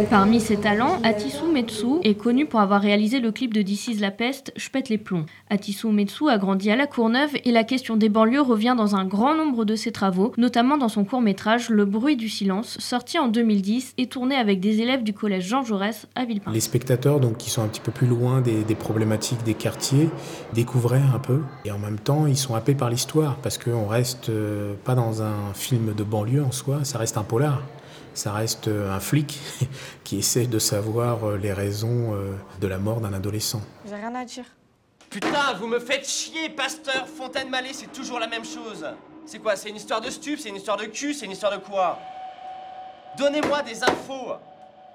Parmi 0.09 0.39
ses 0.39 0.57
talents, 0.57 0.99
Atisu 1.03 1.51
Metsu 1.53 1.99
est 2.03 2.15
connu 2.15 2.45
pour 2.45 2.59
avoir 2.61 2.81
réalisé 2.81 3.19
le 3.19 3.31
clip 3.31 3.53
de 3.53 3.61
This 3.61 3.99
La 3.99 4.11
Peste, 4.11 4.53
Je 4.55 4.69
pète 4.69 4.89
les 4.89 4.97
plombs. 4.97 5.25
Atisu 5.49 5.87
Metsu 5.87 6.29
a 6.29 6.37
grandi 6.37 6.71
à 6.71 6.75
La 6.75 6.87
Courneuve 6.87 7.31
et 7.43 7.51
la 7.51 7.63
question 7.63 7.97
des 7.97 8.09
banlieues 8.09 8.41
revient 8.41 8.75
dans 8.77 8.95
un 8.95 9.05
grand 9.05 9.35
nombre 9.35 9.65
de 9.65 9.75
ses 9.75 9.91
travaux, 9.91 10.33
notamment 10.37 10.77
dans 10.77 10.87
son 10.87 11.03
court-métrage 11.03 11.69
Le 11.69 11.85
bruit 11.85 12.15
du 12.15 12.29
silence, 12.29 12.77
sorti 12.79 13.19
en 13.19 13.27
2010 13.27 13.95
et 13.97 14.07
tourné 14.07 14.35
avec 14.35 14.59
des 14.59 14.81
élèves 14.81 15.03
du 15.03 15.13
collège 15.13 15.47
Jean 15.47 15.63
Jaurès 15.63 16.07
à 16.15 16.25
Villepin. 16.25 16.51
Les 16.51 16.59
spectateurs, 16.59 17.19
donc, 17.19 17.37
qui 17.37 17.49
sont 17.49 17.61
un 17.61 17.67
petit 17.67 17.81
peu 17.81 17.91
plus 17.91 18.07
loin 18.07 18.41
des, 18.41 18.75
problématiques 18.75 19.43
des 19.43 19.55
quartiers, 19.55 20.09
découvraient 20.53 21.01
un 21.13 21.19
peu 21.19 21.41
et 21.65 21.71
en 21.71 21.79
même 21.79 21.99
temps, 21.99 22.27
ils 22.27 22.37
sont 22.37 22.55
happés 22.55 22.75
par 22.75 22.89
l'histoire 22.89 23.35
parce 23.37 23.57
qu'on 23.57 23.87
reste 23.87 24.29
euh, 24.29 24.73
pas 24.85 24.95
dans 24.95 25.21
un 25.21 25.53
film 25.53 25.93
de 25.93 26.03
banlieue 26.03 26.43
en 26.43 26.51
soi, 26.51 26.79
ça 26.83 26.97
reste 26.97 27.17
un 27.17 27.23
polar 27.23 27.61
ça 28.19 28.33
reste 28.33 28.67
euh, 28.67 28.91
un 28.93 28.99
flic 28.99 29.39
qui 30.03 30.19
essaie 30.19 30.45
de 30.45 30.59
savoir 30.59 31.23
euh, 31.23 31.37
les 31.37 31.53
raisons 31.53 32.13
euh, 32.13 32.33
de 32.59 32.67
la 32.67 32.77
mort 32.77 32.99
d'un 32.99 33.13
adolescent. 33.13 33.61
J'ai 33.87 33.95
rien 33.95 34.13
à 34.13 34.25
dire. 34.25 34.43
Putain, 35.09 35.53
vous 35.57 35.67
me 35.67 35.79
faites 35.79 36.07
chier, 36.07 36.49
pasteur 36.49 37.07
Fontaine-Mallet, 37.07 37.71
c'est 37.71 37.91
toujours 37.91 38.19
la 38.19 38.27
même 38.27 38.43
chose. 38.43 38.85
C'est 39.25 39.39
quoi 39.39 39.55
C'est 39.55 39.69
une 39.69 39.77
histoire 39.77 40.01
de 40.01 40.09
stup, 40.09 40.37
c'est 40.37 40.49
une 40.49 40.57
histoire 40.57 40.75
de 40.75 40.85
cul, 40.85 41.13
c'est 41.13 41.25
une 41.25 41.31
histoire 41.31 41.53
de 41.53 41.63
quoi? 41.63 41.97
Donnez-moi 43.17 43.61
des 43.63 43.83
infos 43.83 44.33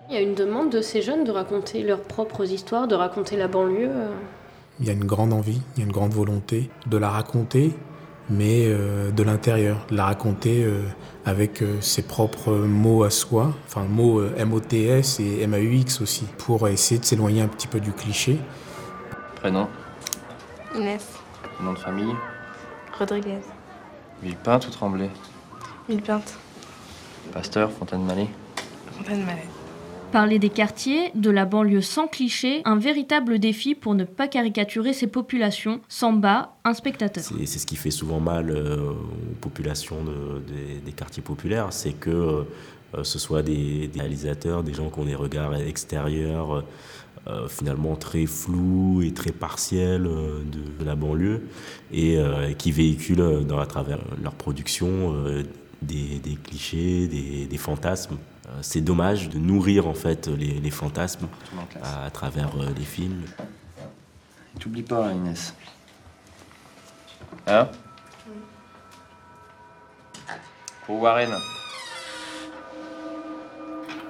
Il 0.09 0.14
y 0.14 0.19
a 0.19 0.21
une 0.21 0.35
demande 0.35 0.71
de 0.71 0.83
ces 0.83 1.00
jeunes 1.00 1.25
de 1.25 1.33
raconter 1.33 1.83
leurs 1.83 2.02
propres 2.02 2.52
histoires, 2.52 2.87
de 2.87 2.95
raconter 2.95 3.37
la 3.37 3.49
banlieue. 3.49 3.90
Il 4.81 4.87
y 4.87 4.90
a 4.90 4.93
une 4.93 5.04
grande 5.04 5.33
envie, 5.33 5.62
il 5.75 5.81
y 5.81 5.83
a 5.83 5.87
une 5.87 5.93
grande 5.93 6.12
volonté 6.12 6.71
de 6.87 6.97
la 6.99 7.09
raconter, 7.09 7.73
mais 8.31 8.69
de 8.69 9.23
l'intérieur, 9.23 9.85
de 9.90 9.97
la 9.97 10.07
raconter 10.07 10.66
avec 11.25 11.62
euh, 11.62 11.81
ses 11.81 12.02
propres 12.02 12.52
mots 12.52 13.02
à 13.02 13.11
soi, 13.11 13.52
enfin 13.66 13.85
mots 13.85 14.21
euh, 14.21 14.35
M-O-T-S 14.37 15.21
et 15.21 15.40
M-A-U-X 15.43 16.00
aussi, 16.00 16.26
pour 16.38 16.69
essayer 16.69 17.00
de 17.00 17.04
s'éloigner 17.04 17.43
un 17.43 17.49
petit 17.49 17.66
peu 17.66 17.81
du 17.81 17.93
cliché. 17.93 18.38
Prénom? 19.37 19.69
Inès. 20.75 21.07
Nom 21.62 21.73
de 21.73 21.78
famille? 21.78 22.14
Rodriguez. 22.99 23.40
Villepinte 24.23 24.66
ou 24.66 24.71
Tremblay? 24.71 25.11
Villepinte. 25.88 26.38
Pasteur, 27.33 27.71
Fontaine-Mallet 27.73 28.28
Fontaine-Mallet. 28.99 29.49
Parler 30.14 30.38
des 30.38 30.49
quartiers, 30.49 31.11
de 31.16 31.28
la 31.28 31.44
banlieue 31.44 31.80
sans 31.80 32.06
cliché, 32.06 32.62
un 32.66 32.76
véritable 32.76 33.40
défi 33.40 33.75
pour 33.75 33.97
ne 33.97 34.04
pas 34.04 34.28
caricaturer 34.28 34.92
ces 34.92 35.09
populations. 35.09 35.80
Samba, 35.88 36.54
un 36.64 36.73
spectateur. 36.73 37.25
C'est 37.25 37.59
ce 37.59 37.66
qui 37.66 37.75
fait 37.75 37.90
souvent 37.90 38.21
mal 38.21 38.50
euh, 38.50 38.92
aux 38.92 39.35
populations 39.40 40.04
des 40.87 40.92
quartiers 40.92 41.21
populaires, 41.21 41.73
c'est 41.73 41.94
que 41.94 42.11
euh, 42.11 42.44
ce 43.02 43.18
soit 43.18 43.42
des, 43.42 43.90
réalisateurs, 43.92 44.62
des 44.62 44.73
gens 44.73 44.88
qui 44.88 45.00
ont 45.00 45.04
des 45.04 45.16
regards 45.16 45.56
extérieurs. 45.56 46.62
Euh, 47.26 47.49
finalement 47.49 47.97
très 47.97 48.26
flous 48.26 49.00
et 49.02 49.12
très 49.12 49.33
partiels 49.33 50.02
de, 50.02 50.85
la 50.85 50.94
banlieue 50.94 51.49
et 51.90 52.18
qui 52.59 52.71
véhiculent 52.71 53.47
à 53.59 53.64
travers 53.64 53.99
leur 54.23 54.35
production 54.35 55.14
des, 55.80 56.21
clichés, 56.44 57.09
des 57.09 57.56
fantasmes 57.56 58.18
euh, 58.34 58.34
c'est 58.63 58.81
dommage 58.81 59.29
de 59.29 59.39
nourrir 59.39 59.87
en 59.87 59.95
fait 59.95 60.29
les, 60.29 60.71
fantasmes 60.71 61.29
à, 61.83 62.11
travers 62.11 62.51
euh, 62.57 62.69
les 62.77 62.85
films. 62.85 63.23
T'oublies 64.61 64.83
pas, 64.83 65.13
Inès. 65.13 65.55
Hein? 67.47 67.69
Pour 70.87 71.01
Warren. 71.01 71.33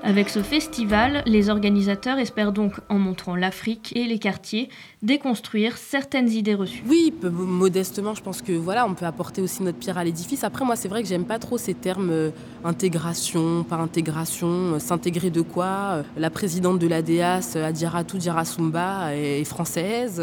Avec 0.03 0.29
ce 0.29 0.43
festival, 0.43 1.23
les 1.25 1.49
organisateurs 1.49 2.19
espèrent 2.19 2.53
donc, 2.53 2.75
en 2.91 2.99
montrant 2.99 3.37
l'Afrique 3.37 3.97
et 3.97 4.05
les 4.05 4.19
quartiers, 4.19 4.69
déconstruire 5.05 5.77
certaines 5.77 6.31
idées 6.31 6.55
reçues. 6.55 6.83
Oui, 6.89 7.13
modestement, 7.23 8.15
je 8.15 8.23
pense 8.23 8.41
que 8.41 8.53
voilà, 8.53 8.87
on 8.87 8.95
peut 8.95 9.05
apporter 9.05 9.43
aussi 9.43 9.63
notre 9.63 9.79
pierre 9.79 9.99
à 9.99 10.05
l'édifice. 10.05 10.45
Après, 10.45 10.65
moi, 10.65 10.77
c'est 10.77 10.89
vrai 10.89 11.03
que 11.03 11.09
j'aime 11.09 11.27
pas 11.27 11.39
trop 11.39 11.59
ces 11.59 11.75
termes 11.75 12.11
euh, 12.11 12.31
intégration, 12.65 13.65
par 13.65 13.83
intégration, 13.83 14.49
euh, 14.49 14.79
s'intégrer 14.79 15.29
de 15.29 15.43
quoi. 15.43 15.65
Euh, 15.67 16.03
la 16.17 16.31
présidente 16.31 16.79
de 16.79 16.87
l'ADAS, 16.87 17.57
Adjaratou 17.57 18.19
Djarasumba, 18.19 19.15
est 19.15 19.45
française. 19.45 20.23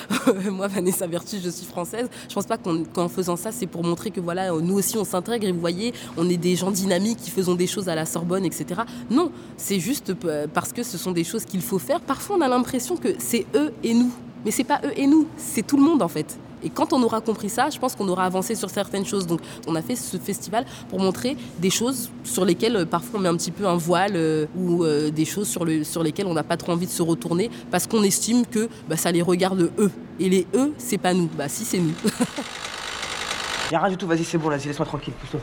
moi, 0.50 0.68
Vanessa 0.68 1.06
Vertus, 1.06 1.42
je 1.44 1.50
suis 1.50 1.66
française. 1.66 2.08
Je 2.28 2.34
pense 2.34 2.46
pas 2.46 2.56
qu'en 2.56 3.08
faisant 3.08 3.36
ça, 3.36 3.52
c'est 3.52 3.66
pour 3.66 3.84
montrer 3.84 4.10
que 4.10 4.20
voilà, 4.20 4.50
nous 4.52 4.74
aussi, 4.74 4.96
on 4.96 5.04
s'intègre 5.04 5.46
et 5.46 5.52
vous 5.52 5.60
voyez, 5.60 5.92
on 6.16 6.30
est 6.30 6.38
des 6.38 6.56
gens 6.56 6.70
dynamiques 6.70 7.18
qui 7.18 7.30
faisons 7.30 7.54
des 7.54 7.66
choses 7.66 7.90
à 7.90 7.94
la 7.94 8.06
Sorbonne, 8.06 8.46
etc. 8.46 8.80
Non, 9.10 9.30
c'est 9.58 9.80
juste 9.80 10.14
parce 10.54 10.72
que 10.72 10.82
ce 10.82 10.96
sont 10.96 11.12
des 11.12 11.24
choses 11.24 11.44
qu'il 11.44 11.60
faut 11.60 11.78
faire. 11.78 12.00
Parfois, 12.00 12.36
on 12.36 12.40
a 12.40 12.48
l'impression 12.48 12.96
que 12.96 13.08
c'est 13.18 13.44
eux 13.54 13.72
et 13.82 13.92
nous. 13.92 14.13
Mais 14.44 14.50
c'est 14.50 14.64
pas 14.64 14.80
eux 14.84 14.92
et 14.96 15.06
nous, 15.06 15.26
c'est 15.36 15.66
tout 15.66 15.76
le 15.76 15.82
monde 15.82 16.02
en 16.02 16.08
fait. 16.08 16.38
Et 16.64 16.70
quand 16.70 16.94
on 16.94 17.02
aura 17.02 17.20
compris 17.20 17.50
ça, 17.50 17.68
je 17.70 17.78
pense 17.78 17.94
qu'on 17.94 18.08
aura 18.08 18.24
avancé 18.24 18.54
sur 18.54 18.70
certaines 18.70 19.04
choses. 19.04 19.26
Donc 19.26 19.40
on 19.66 19.74
a 19.74 19.82
fait 19.82 19.96
ce 19.96 20.16
festival 20.16 20.64
pour 20.88 20.98
montrer 20.98 21.36
des 21.58 21.70
choses 21.70 22.10
sur 22.24 22.44
lesquelles 22.44 22.76
euh, 22.76 22.86
parfois 22.86 23.20
on 23.20 23.22
met 23.22 23.28
un 23.28 23.36
petit 23.36 23.50
peu 23.50 23.66
un 23.66 23.76
voile 23.76 24.12
euh, 24.16 24.46
ou 24.56 24.82
euh, 24.82 25.10
des 25.10 25.26
choses 25.26 25.46
sur, 25.46 25.66
sur 25.82 26.02
lesquelles 26.02 26.26
on 26.26 26.32
n'a 26.34 26.42
pas 26.42 26.56
trop 26.56 26.72
envie 26.72 26.86
de 26.86 26.90
se 26.90 27.02
retourner 27.02 27.50
parce 27.70 27.86
qu'on 27.86 28.02
estime 28.02 28.46
que 28.46 28.68
bah, 28.88 28.96
ça 28.96 29.12
les 29.12 29.22
regarde 29.22 29.70
eux. 29.78 29.90
Et 30.18 30.28
les 30.30 30.46
eux, 30.54 30.72
c'est 30.78 30.98
pas 30.98 31.12
nous. 31.12 31.28
Bah 31.36 31.48
si, 31.48 31.64
c'est 31.64 31.78
nous. 31.78 31.92
Y'a 33.70 33.80
rien 33.80 33.90
du 33.90 33.96
tout, 33.96 34.06
vas-y, 34.06 34.24
c'est 34.24 34.38
bon, 34.38 34.48
laisse-moi 34.50 34.86
tranquille, 34.86 35.14
pousse-toi. 35.20 35.40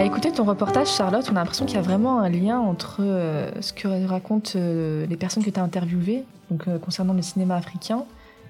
À 0.00 0.04
écouter 0.06 0.32
ton 0.32 0.44
reportage, 0.44 0.88
Charlotte, 0.88 1.26
on 1.30 1.36
a 1.36 1.40
l'impression 1.40 1.66
qu'il 1.66 1.76
y 1.76 1.78
a 1.78 1.82
vraiment 1.82 2.20
un 2.20 2.30
lien 2.30 2.58
entre 2.58 3.00
euh, 3.00 3.50
ce 3.60 3.74
que 3.74 4.06
racontent 4.06 4.52
euh, 4.56 5.04
les 5.06 5.16
personnes 5.16 5.44
que 5.44 5.50
tu 5.50 5.60
as 5.60 5.62
interviewées, 5.62 6.24
donc, 6.50 6.68
euh, 6.68 6.78
concernant 6.78 7.12
le 7.12 7.20
cinéma 7.20 7.56
africain, 7.56 8.04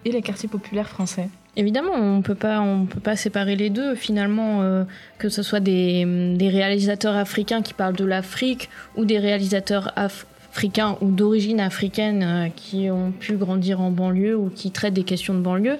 et 0.04 0.12
les 0.12 0.22
quartiers 0.22 0.48
populaires 0.48 0.88
français 0.88 1.28
Évidemment, 1.56 1.90
on 1.92 2.18
ne 2.18 2.22
peut 2.22 2.36
pas 2.36 3.16
séparer 3.16 3.56
les 3.56 3.68
deux. 3.68 3.96
Finalement, 3.96 4.84
que 5.18 5.28
ce 5.28 5.42
soit 5.42 5.58
des, 5.58 6.06
réalisateurs 6.40 7.16
africains 7.16 7.62
qui 7.62 7.74
parlent 7.74 7.96
de 7.96 8.04
l'Afrique 8.04 8.70
ou 8.96 9.04
des 9.04 9.18
réalisateurs 9.18 9.92
africains 9.96 10.96
ou 11.00 11.10
d'origine 11.10 11.58
africaine 11.58 12.52
qui 12.54 12.88
ont 12.92 13.10
pu 13.10 13.34
grandir 13.34 13.80
en 13.80 13.90
banlieue 13.90 14.36
ou 14.36 14.50
qui 14.54 14.70
traitent 14.70 14.94
des 14.94 15.02
questions 15.02 15.34
de 15.34 15.40
banlieue. 15.40 15.78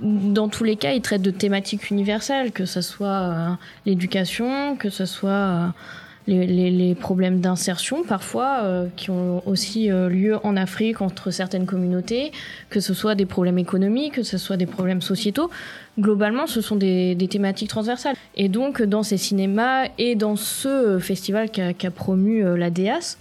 Dans 0.00 0.48
tous 0.48 0.64
les 0.64 0.76
cas, 0.76 0.92
ils 0.92 1.02
traitent 1.02 1.22
de 1.22 1.30
thématiques 1.30 1.90
universelles, 1.90 2.52
que 2.52 2.66
ce 2.66 2.80
soit 2.80 3.06
euh, 3.08 3.48
l'éducation, 3.86 4.76
que 4.76 4.90
ce 4.90 5.06
soit 5.06 5.72
les, 6.26 6.94
problèmes 6.94 7.40
d'insertion 7.40 8.02
parfois 8.02 8.60
euh, 8.62 8.86
qui 8.96 9.10
ont 9.10 9.46
aussi 9.46 9.90
euh, 9.90 10.08
lieu 10.08 10.38
en 10.44 10.56
Afrique 10.56 11.00
entre 11.00 11.30
certaines 11.30 11.66
communautés, 11.66 12.32
que 12.70 12.80
ce 12.80 12.94
soit 12.94 13.14
des 13.14 13.26
problèmes 13.26 13.58
économiques, 13.58 14.14
que 14.14 14.22
ce 14.22 14.38
soit 14.38 14.56
des 14.56 14.66
problèmes 14.66 15.02
sociétaux. 15.02 15.50
Globalement, 15.98 16.46
ce 16.46 16.60
sont 16.60 16.76
des, 16.76 17.16
thématiques 17.30 17.70
transversales. 17.70 18.16
Et 18.34 18.48
donc, 18.48 18.82
dans 18.82 19.02
ces 19.02 19.16
cinémas 19.16 19.86
et 19.98 20.14
dans 20.14 20.36
ce 20.36 20.98
festival 20.98 21.50
qu'a 21.50 21.90
promu 21.90 22.44
euh, 22.44 22.56
la 22.56 22.70
DEAS, 22.70 23.16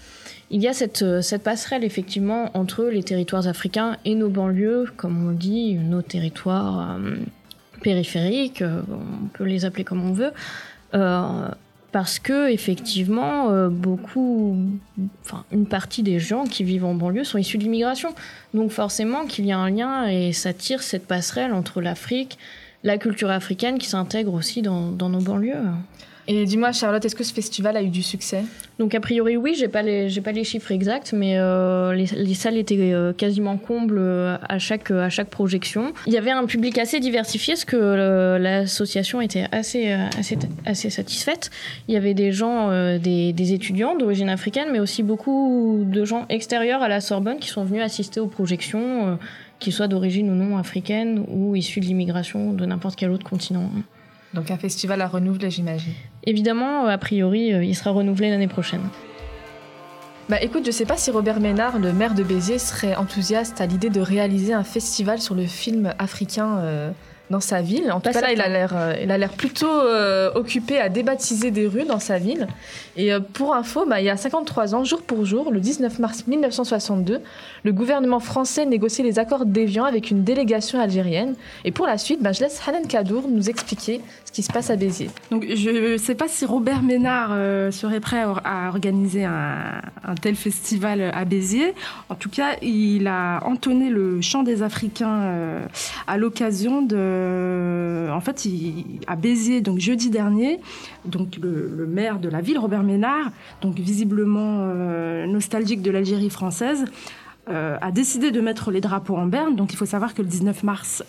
il 0.51 0.61
y 0.61 0.67
a 0.67 0.73
cette, 0.73 1.21
cette, 1.21 1.43
passerelle 1.43 1.83
effectivement 1.83 2.51
entre 2.53 2.85
les 2.85 3.03
territoires 3.03 3.47
africains 3.47 3.97
et 4.05 4.15
nos 4.15 4.29
banlieues, 4.29 4.85
comme 4.95 5.27
on 5.27 5.31
dit, 5.31 5.73
nos 5.75 6.01
territoires 6.01 6.99
périphériques, 7.81 8.63
on 8.63 9.27
peut 9.33 9.43
les 9.43 9.65
appeler 9.65 9.83
comme 9.83 10.07
on 10.07 10.13
veut 10.13 10.31
parce 11.95 12.19
que 12.19 12.51
effectivement 12.51 13.51
euh, 13.51 13.69
beaucoup 13.69 14.57
enfin 15.23 15.45
une 15.53 15.65
partie 15.65 16.03
des 16.03 16.19
gens 16.19 16.43
qui 16.43 16.65
vivent 16.65 16.83
en 16.83 16.93
banlieue 16.93 17.23
sont 17.23 17.37
issus 17.37 17.57
de 17.57 17.63
l'immigration. 17.63 18.13
Donc 18.53 18.71
forcément 18.71 19.25
qu'il 19.25 19.45
y 19.45 19.53
a 19.53 19.57
un 19.57 19.69
lien 19.69 20.05
et 20.05 20.33
ça 20.33 20.51
tire 20.51 20.83
cette 20.83 21.07
passerelle 21.07 21.53
entre 21.53 21.79
l'Afrique 21.79 22.37
la 22.83 22.97
culture 22.97 23.29
africaine 23.29 23.77
qui 23.77 23.87
s'intègre 23.87 24.33
aussi 24.33 24.61
dans, 24.61 24.91
dans 24.91 25.07
nos 25.07 25.21
banlieues 25.21 25.55
et 26.27 26.45
dis-moi, 26.45 26.71
Charlotte, 26.71 27.05
est-ce 27.05 27.15
que 27.15 27.23
ce 27.23 27.33
festival 27.33 27.77
a 27.77 27.83
eu 27.83 27.89
du 27.89 28.01
succès? 28.01 28.43
Donc, 28.79 28.95
a 28.95 28.99
priori, 28.99 29.37
oui, 29.37 29.55
j'ai 29.57 29.67
pas 29.67 29.83
pas 29.83 30.31
les 30.31 30.43
chiffres 30.43 30.71
exacts, 30.71 31.13
mais 31.13 31.37
euh, 31.37 31.93
les, 31.93 32.33
salles 32.33 32.57
étaient 32.57 32.93
euh, 32.93 33.13
quasiment 33.13 33.57
combles 33.57 33.99
euh, 33.99 34.37
à 34.49 34.57
chaque, 34.57 34.91
projection. 35.29 35.93
Il 36.07 36.13
y 36.13 36.17
avait 36.17 36.31
un 36.31 36.45
public 36.45 36.79
assez 36.79 36.99
diversifié, 36.99 37.55
ce 37.55 37.65
que 37.65 38.37
l'association 38.37 39.21
était 39.21 39.45
assez 39.51 40.89
satisfaite. 40.89 41.51
Il 41.87 41.93
y 41.93 41.97
avait 41.97 42.15
des 42.15 42.31
gens, 42.31 42.69
des, 42.97 43.31
des 43.31 43.53
étudiants 43.53 43.95
d'origine 43.95 44.29
africaine, 44.29 44.69
mais 44.71 44.79
aussi 44.79 45.03
beaucoup 45.03 45.83
de 45.85 46.05
gens 46.05 46.25
extérieurs 46.29 46.81
à 46.81 46.87
la 46.87 47.01
Sorbonne 47.01 47.37
qui 47.37 47.49
sont 47.49 47.63
venus 47.63 47.83
assister 47.83 48.19
aux 48.19 48.27
projections, 48.27 49.19
qu'ils 49.59 49.73
soient 49.73 49.87
d'origine 49.87 50.29
ou 50.31 50.35
non 50.35 50.57
africaine 50.57 51.23
ou 51.27 51.55
issus 51.55 51.79
de 51.79 51.85
l'immigration 51.85 52.51
de 52.51 52.65
n'importe 52.65 52.95
quel 52.95 53.11
autre 53.11 53.27
continent. 53.29 53.69
Donc 54.35 54.51
un 54.51 54.57
festival 54.57 55.01
à 55.01 55.07
renouveler, 55.07 55.49
j'imagine. 55.49 55.93
Évidemment, 56.25 56.85
a 56.85 56.97
priori, 56.97 57.53
euh, 57.53 57.63
il 57.63 57.73
sera 57.73 57.91
renouvelé 57.91 58.29
l'année 58.29 58.49
prochaine. 58.49 58.81
Bah 60.27 60.41
écoute, 60.41 60.65
je 60.65 60.71
sais 60.71 60.85
pas 60.85 60.97
si 60.97 61.11
Robert 61.11 61.39
Ménard, 61.39 61.77
le 61.77 61.93
maire 61.93 62.15
de 62.15 62.23
Béziers, 62.23 62.57
serait 62.57 62.95
enthousiaste 62.95 63.61
à 63.61 63.67
l'idée 63.67 63.91
de 63.91 64.01
réaliser 64.01 64.53
un 64.53 64.63
festival 64.63 65.21
sur 65.21 65.35
le 65.35 65.45
film 65.45 65.93
africain 65.99 66.57
euh, 66.57 66.89
dans 67.29 67.39
sa 67.39 67.61
ville. 67.61 67.91
En 67.91 67.99
tout 67.99 68.09
cas, 68.09 68.21
là, 68.21 68.31
il 68.31 68.41
a 68.41 68.49
l'air, 68.49 68.71
euh, 68.75 68.95
il 69.03 69.11
a 69.11 69.19
l'air 69.19 69.29
plutôt 69.29 69.69
euh, 69.69 70.31
occupé 70.33 70.79
à 70.79 70.89
débaptiser 70.89 71.51
des 71.51 71.67
rues 71.67 71.85
dans 71.85 71.99
sa 71.99 72.17
ville. 72.17 72.47
Et 72.97 73.11
pour 73.33 73.53
info, 73.53 73.85
bah, 73.85 74.01
il 74.01 74.05
y 74.05 74.09
a 74.09 74.17
53 74.17 74.73
ans, 74.73 74.83
jour 74.83 75.03
pour 75.03 75.25
jour, 75.25 75.51
le 75.51 75.59
19 75.59 75.99
mars 75.99 76.25
1962, 76.25 77.21
le 77.63 77.71
gouvernement 77.71 78.19
français 78.19 78.65
négociait 78.65 79.03
les 79.03 79.19
accords 79.19 79.45
d'Évian 79.45 79.85
avec 79.85 80.09
une 80.09 80.23
délégation 80.23 80.79
algérienne. 80.79 81.35
Et 81.65 81.71
pour 81.71 81.85
la 81.85 81.99
suite, 81.99 82.23
bah, 82.23 82.31
je 82.31 82.39
laisse 82.41 82.59
Hanan 82.67 82.87
Kadour 82.87 83.27
nous 83.29 83.47
expliquer 83.47 84.01
qui 84.35 84.43
se 84.43 84.51
passe 84.51 84.69
à 84.69 84.75
Béziers. 84.75 85.09
Donc, 85.31 85.45
je 85.47 85.93
ne 85.93 85.97
sais 85.97 86.15
pas 86.15 86.27
si 86.27 86.45
Robert 86.45 86.83
Ménard 86.83 87.29
serait 87.71 88.01
prêt 88.01 88.23
à, 88.43 88.67
organiser 88.67 89.23
un, 89.23 89.81
tel 90.21 90.35
festival 90.35 91.09
à 91.13 91.25
Béziers. 91.25 91.73
En 92.09 92.15
tout 92.15 92.29
cas, 92.29 92.57
il 92.61 93.07
a 93.07 93.39
entonné 93.45 93.89
le 93.89 94.19
chant 94.21 94.43
des 94.43 94.61
Africains 94.61 95.61
à 96.07 96.17
l'occasion 96.17 96.81
de 96.81 96.95
euh, 98.05 98.11
en 98.11 98.21
fait, 98.21 98.47
à 99.07 99.15
Béziers, 99.15 99.61
donc 99.61 99.79
jeudi 99.79 100.09
dernier, 100.09 100.59
donc 101.05 101.37
le, 101.41 101.85
maire 101.87 102.19
de 102.19 102.29
la 102.29 102.41
ville, 102.41 102.59
Robert 102.59 102.83
Ménard, 102.83 103.31
donc 103.61 103.79
visiblement 103.79 104.57
euh, 104.59 105.25
nostalgique 105.27 105.81
de 105.81 105.91
l'Algérie 105.91 106.29
française, 106.29 106.85
euh, 107.49 107.77
a 107.81 107.91
décidé 107.91 108.31
de 108.31 108.41
mettre 108.41 108.71
les 108.71 108.81
drapeaux 108.81 109.15
en 109.15 109.25
berne. 109.25 109.55
Donc 109.55 109.73
il 109.73 109.75
faut 109.75 109.85
savoir 109.85 110.13
que 110.13 110.21
le 110.21 110.27
19 110.27 110.63
mars, 110.63 111.03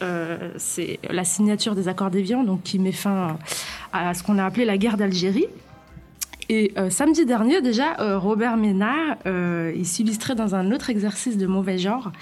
c'est 0.57 0.99
la 1.11 1.25
signature 1.25 1.75
des 1.75 1.89
accords 1.89 2.11
d'Évian, 2.11 2.45
donc 2.45 2.63
qui 2.63 2.79
met 2.79 2.93
fin 2.93 3.39
à 3.93 4.15
ce 4.15 4.23
qu'on 4.23 4.39
a 4.39 4.45
appelé 4.45 4.65
la 4.65 4.79
guerre 4.79 4.97
d'Algérie. 4.97 5.47
Et 6.49 6.73
samedi 6.91 7.27
dernier, 7.27 7.61
déjà, 7.61 7.97
Robert 8.19 8.57
Ménard, 8.57 9.17
il 9.25 9.85
s'illustrait 9.85 10.35
dans 10.35 10.55
un 10.55 10.71
autre 10.73 10.91
exercice 10.91 11.37
de 11.37 11.47
mauvais 11.47 11.79
genre 11.79 12.13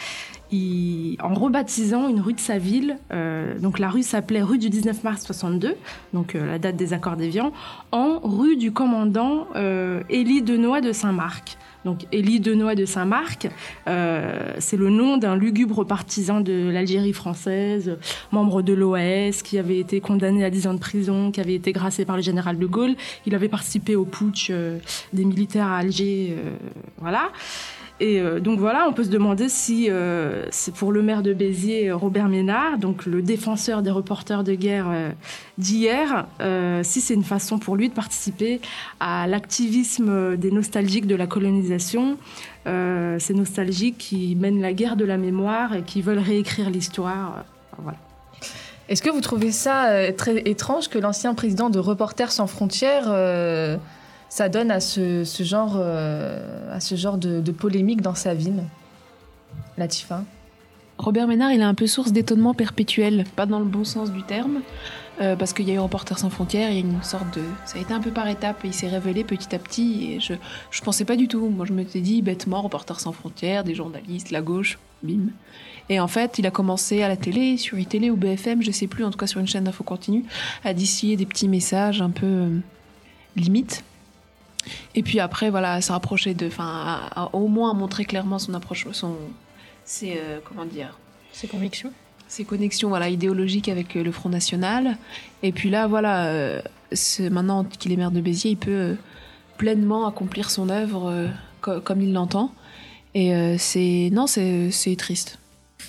en 0.53 1.35
rebaptisant 1.35 2.09
une 2.09 2.21
rue 2.21 2.35
de 2.35 2.41
sa 2.41 2.59
ville, 2.59 2.99
euh, 3.13 3.59
donc 3.59 3.79
la 3.79 3.89
rue 3.89 4.03
s'appelait 4.03 4.43
rue 4.43 4.59
du 4.59 4.71
19 4.71 5.03
mars 5.03 5.25
62, 5.25 5.77
donc 6.13 6.35
euh, 6.35 6.47
la 6.47 6.59
date 6.59 6.77
des 6.77 6.93
accords 6.93 7.17
d'Évian, 7.17 7.53
en 7.93 8.21
rue 8.21 8.57
du 8.57 8.73
commandant 8.73 9.49
euh, 9.57 10.03
Élie 10.11 10.43
Denoy 10.43 10.81
de 10.81 10.93
Saint-Marc. 10.93 11.57
Donc 11.85 12.07
Élie 12.13 12.41
Denoy 12.41 12.77
de 12.77 12.87
Saint-Marc, 12.87 13.47
c'est 13.87 14.77
le 14.79 14.89
nom 14.89 15.19
d'un 15.19 15.37
lugubre 15.37 15.85
partisan 15.85 16.41
de 16.41 16.71
l'Algérie 16.71 17.13
française, 17.13 17.99
membre 18.33 18.63
de 18.63 18.73
l'OAS, 18.73 19.43
qui 19.45 19.59
avait 19.59 19.81
été 19.81 20.01
condamné 20.01 20.47
à 20.47 20.51
10 20.51 20.67
ans 20.69 20.73
de 20.73 20.79
prison, 20.79 21.31
qui 21.31 21.43
avait 21.43 21.55
été 21.55 21.73
gracié 21.73 22.07
par 22.07 22.17
le 22.17 22.23
général 22.23 22.59
de 22.59 22.65
Gaulle. 22.65 22.95
Il 23.27 23.35
avait 23.35 23.51
participé 23.51 23.97
au 23.97 24.07
putsch 24.07 24.51
des 25.13 25.25
militaires 25.27 25.67
à 25.67 25.77
Alger, 25.77 26.35
voilà. 27.03 27.31
Et 28.01 28.21
euh, 28.21 28.41
donc 28.41 28.59
voilà, 28.59 28.89
on 28.89 28.93
peut 28.93 29.05
se 29.05 29.11
demander 29.11 29.49
si 29.49 29.89
euh, 29.89 30.47
c'est 30.51 30.75
pour 30.75 30.91
le 30.91 31.01
maire 31.01 31.23
de 31.23 31.33
Béziers, 31.33 31.93
Robert 31.93 32.29
Ménard, 32.29 32.79
donc 32.79 33.07
le 33.07 33.23
défenseur 33.23 33.83
des 33.83 33.91
reporters 33.91 34.43
de 34.43 34.55
guerre 34.55 34.87
euh, 34.91 35.11
d'hier, 35.59 36.27
si 36.83 37.01
c'est 37.01 37.15
une 37.15 37.25
façon 37.25 37.59
pour 37.59 37.77
lui 37.77 37.89
de 37.89 37.95
participer 37.95 38.61
à 38.99 39.27
l'activisme 39.29 40.37
des 40.37 40.51
nostalgiques 40.51 41.07
de 41.07 41.15
la 41.15 41.27
colonisation, 41.27 42.19
ces 42.67 43.35
nostalgiques 43.35 43.99
qui 43.99 44.35
mènent 44.35 44.61
la 44.61 44.73
guerre 44.73 44.97
de 44.97 45.05
la 45.05 45.17
mémoire 45.17 45.75
et 45.75 45.83
qui 45.83 46.03
veulent 46.03 46.19
réécrire 46.19 46.71
l'histoire. 46.71 47.45
Est-ce 48.89 49.03
que 49.03 49.11
vous 49.11 49.21
trouvez 49.21 49.53
ça 49.53 50.13
très 50.13 50.39
étrange 50.41 50.89
que 50.89 50.99
l'ancien 50.99 51.35
président 51.35 51.71
de 51.71 51.79
Reporters 51.79 52.33
sans 52.33 52.47
frontières 52.47 53.09
ça 54.35 54.49
donne 54.49 54.73
à 54.73 54.81
ce, 54.81 55.23
genre, 55.45 55.75
euh, 55.77 56.75
à 56.75 56.81
ce 56.81 56.97
genre 56.97 57.19
de, 57.19 57.53
polémique 57.53 58.01
dans 58.01 58.17
sa 58.17 58.35
ville. 58.35 58.65
Latifa 59.79 60.25
Robert 60.99 61.29
Ménard, 61.29 61.53
il 61.53 61.61
est 61.61 61.63
un 61.63 61.75
peu 61.75 61.87
source 61.87 62.11
d'étonnement 62.11 62.53
perpétuel, 62.53 63.27
pas 63.37 63.47
dans 63.47 63.61
le 63.61 63.65
bon 63.65 63.85
sens 63.85 64.11
du 64.11 64.25
terme, 64.25 64.63
euh, 65.21 65.37
parce 65.37 65.53
qu'il 65.53 65.69
y 65.69 65.71
a 65.71 65.75
eu 65.75 65.79
Reporters 65.79 66.19
sans 66.19 66.31
frontières, 66.31 66.71
il 66.71 66.75
y 66.75 66.79
a 66.79 66.81
une 66.81 67.01
sorte 67.05 67.33
de... 67.37 67.43
Ça 67.65 67.79
a 67.79 67.81
été 67.81 67.95
un 67.95 68.01
peu 68.01 68.11
par 68.11 68.27
étapes 68.27 68.65
et 68.65 68.69
il 68.69 68.75
s'est 68.75 68.89
révélé 68.89 69.23
petit 69.23 69.55
à 69.55 69.59
petit 69.61 70.15
et 70.15 70.21
je, 70.21 70.35
je 70.73 70.81
pensais 70.81 71.05
pas 71.05 71.15
du 71.15 71.29
tout. 71.29 71.49
Moi 71.49 71.65
je 71.65 71.73
me 71.73 71.85
suis 71.85 72.01
dit 72.01 72.21
bêtement 72.21 72.61
Reporters 72.61 72.99
sans 72.99 73.13
frontières, 73.13 73.63
des 73.63 73.77
journalistes, 73.77 74.33
la 74.33 74.43
gauche, 74.43 74.81
bim. 75.05 75.29
Et 75.91 76.01
en 76.01 76.09
fait, 76.09 76.41
il 76.41 76.47
a 76.49 76.51
commencé 76.51 77.05
à 77.05 77.09
la 77.09 77.17
télé, 77.17 77.57
sur 77.57 77.79
iTélé 77.79 78.11
ou 78.11 78.17
BFM, 78.17 78.63
je 78.63 78.73
sais 78.73 78.89
plus, 78.89 79.05
en 79.05 79.13
tout 79.13 79.19
cas 79.19 79.29
sur 79.29 79.39
une 79.39 79.47
chaîne 79.47 79.63
d'info 79.63 79.85
continue, 79.85 80.25
à 80.65 80.75
distiller 80.75 81.17
des 81.17 81.27
petits 81.27 81.47
messages 81.47 82.03
un 82.03 82.11
peu 82.11 82.27
euh, 82.27 82.59
limites 83.37 83.85
et 84.95 85.03
puis 85.03 85.21
après, 85.21 85.51
voilà, 85.51 85.81
se 85.81 85.93
rapprocher 85.93 86.35
de, 86.35 86.47
enfin, 86.47 87.01
au 87.33 87.49
moins 87.49 87.75
montrer 87.75 88.05
clairement 88.05 88.39
son 88.39 88.55
approche, 88.55 88.87
son, 88.93 89.17
ses, 89.85 90.17
euh, 90.17 90.39
comment 90.45 90.65
dire, 90.65 90.99
ses 91.33 91.49
convictions, 91.49 91.93
ses 92.29 92.45
connexions, 92.45 92.89
voilà, 92.89 93.09
idéologiques 93.09 93.69
avec 93.69 93.97
euh, 93.97 94.03
le 94.03 94.13
Front 94.13 94.29
National. 94.29 94.97
Et 95.43 95.53
puis 95.53 95.71
là, 95.71 95.87
voilà, 95.87 96.27
euh, 96.27 96.63
maintenant 97.31 97.65
qu'il 97.65 97.93
est 97.93 97.97
maire 97.97 98.11
de 98.11 98.21
Béziers, 98.21 98.53
il 98.53 98.57
peut 98.57 98.97
pleinement 99.59 100.07
accomplir 100.07 100.51
son 100.51 100.69
œuvre 100.69 101.29
comme 101.61 102.01
il 102.03 102.13
l'entend. 102.13 102.53
Et 103.15 103.57
c'est, 103.59 104.11
non, 104.13 104.27
c'est 104.27 104.97
triste. 104.99 105.39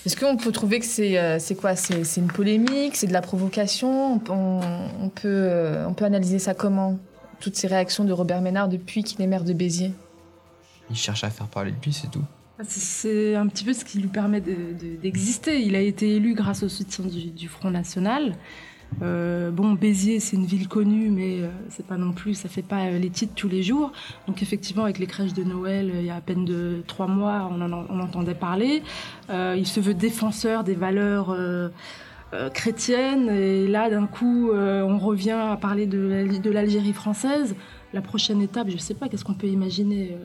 Est-ce 0.06 0.16
qu'on 0.16 0.38
peut 0.38 0.52
trouver 0.52 0.80
que 0.80 0.86
c'est 0.86 1.40
c'est 1.40 1.56
quoi? 1.56 1.76
C'est 1.76 2.18
une 2.18 2.28
polémique, 2.28 2.96
c'est 2.96 3.08
de 3.08 3.14
la 3.14 3.22
provocation? 3.22 4.22
On, 4.30 4.62
on, 5.02 5.10
peut, 5.10 5.50
on 5.88 5.94
peut 5.94 6.06
analyser 6.06 6.38
ça 6.38 6.54
comment? 6.54 7.00
Toutes 7.40 7.56
ces 7.56 7.68
réactions 7.68 8.04
de 8.06 8.14
Robert 8.14 8.42
Ménard 8.42 8.70
depuis 8.70 9.04
qu'il 9.04 9.22
est 9.22 9.28
maire 9.28 9.44
de 9.44 9.54
Béziers 9.54 9.92
Il 10.90 10.96
cherche 10.96 11.24
à 11.24 11.30
faire 11.30 11.48
parler 11.48 11.72
de 11.72 11.78
lui, 11.84 11.94
c'est 11.94 12.10
tout. 12.10 12.24
Ah, 12.58 12.64
c'est 12.66 13.36
un 13.36 13.48
petit 13.48 13.66
peu 13.66 13.74
ce 13.74 13.84
qui 13.84 14.00
lui 14.00 14.08
permet 14.08 14.40
d'exister. 14.40 15.62
Il 15.62 15.76
a 15.76 15.82
été 15.82 16.16
élu 16.16 16.36
grâce 16.36 16.64
au 16.64 16.70
soutien 16.70 17.04
du, 17.04 17.48
Front 17.50 17.70
National. 17.70 18.38
Euh, 19.02 19.52
bon, 19.52 19.74
Béziers, 19.74 20.22
c'est 20.22 20.38
une 20.38 20.46
ville 20.46 20.70
connue, 20.70 21.10
mais 21.10 21.42
euh, 21.42 21.50
c'est 21.70 21.86
pas 21.86 21.98
non 21.98 22.14
plus, 22.14 22.34
ça 22.36 22.48
fait 22.48 22.62
pas 22.62 22.86
euh, 22.86 22.98
les 22.98 23.10
titres 23.10 23.34
tous 23.36 23.50
les 23.50 23.62
jours. 23.62 23.92
Donc 24.28 24.42
effectivement, 24.42 24.84
avec 24.84 25.00
les 25.00 25.08
crèches 25.08 25.34
de 25.34 25.44
Noël, 25.44 25.92
il 25.96 26.06
y 26.06 26.10
a 26.10 26.16
à 26.16 26.22
peine 26.22 26.46
de 26.46 26.82
trois 26.88 27.08
mois, 27.08 27.50
on 27.52 27.60
en 27.60 27.74
on 27.90 28.00
entendait 28.00 28.36
parler. 28.36 28.84
il 29.30 29.68
se 29.68 29.82
veut 29.82 29.94
défenseur 29.94 30.64
des 30.64 30.76
valeurs 30.76 31.36
chrétiennes, 32.54 33.30
et 33.30 33.68
là, 33.68 33.90
d'un 33.90 34.08
coup, 34.08 34.52
on 34.52 34.98
revient 34.98 35.32
à 35.32 35.58
parler 35.58 35.86
de 35.86 36.50
l'Algérie 36.52 36.94
française. 36.94 37.56
La 37.94 38.02
prochaine 38.02 38.42
étape, 38.42 38.68
je 38.70 38.78
sais 38.78 38.94
pas, 38.94 39.08
qu'est-ce 39.08 39.24
qu'on 39.24 39.36
peut 39.36 39.48
imaginer 39.48 40.18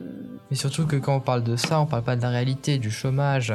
Mais 0.49 0.57
surtout 0.57 0.85
que 0.85 0.97
quand 0.97 1.15
on 1.15 1.19
parle 1.19 1.43
de 1.43 1.55
ça, 1.55 1.79
on 1.79 1.85
parle 1.85 2.03
pas 2.03 2.15
de 2.15 2.21
la 2.21 2.29
réalité, 2.29 2.77
du 2.77 2.91
chômage, 2.91 3.53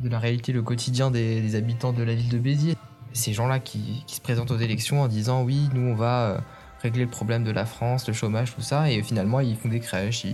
de 0.00 0.08
la 0.08 0.18
réalité, 0.18 0.52
le 0.52 0.62
quotidien 0.62 1.10
des, 1.10 1.54
habitants 1.54 1.92
de 1.92 2.02
la 2.02 2.14
ville 2.14 2.28
de 2.28 2.38
Béziers 2.38 2.76
ces 3.14 3.32
gens-là 3.32 3.60
qui, 3.60 4.04
se 4.06 4.20
présentent 4.20 4.50
aux 4.50 4.58
élections 4.58 5.00
en 5.00 5.08
disant 5.08 5.42
oui, 5.42 5.68
nous 5.72 5.88
on 5.88 5.94
va 5.94 6.30
euh, 6.30 6.38
régler 6.82 7.04
le 7.04 7.10
problème 7.10 7.44
de 7.44 7.50
la 7.50 7.64
France, 7.64 8.06
le 8.06 8.12
chômage, 8.12 8.54
tout 8.54 8.60
ça, 8.60 8.90
et 8.90 9.02
finalement 9.02 9.40
ils 9.40 9.56
font 9.56 9.68
des 9.68 9.80
crèches, 9.80 10.26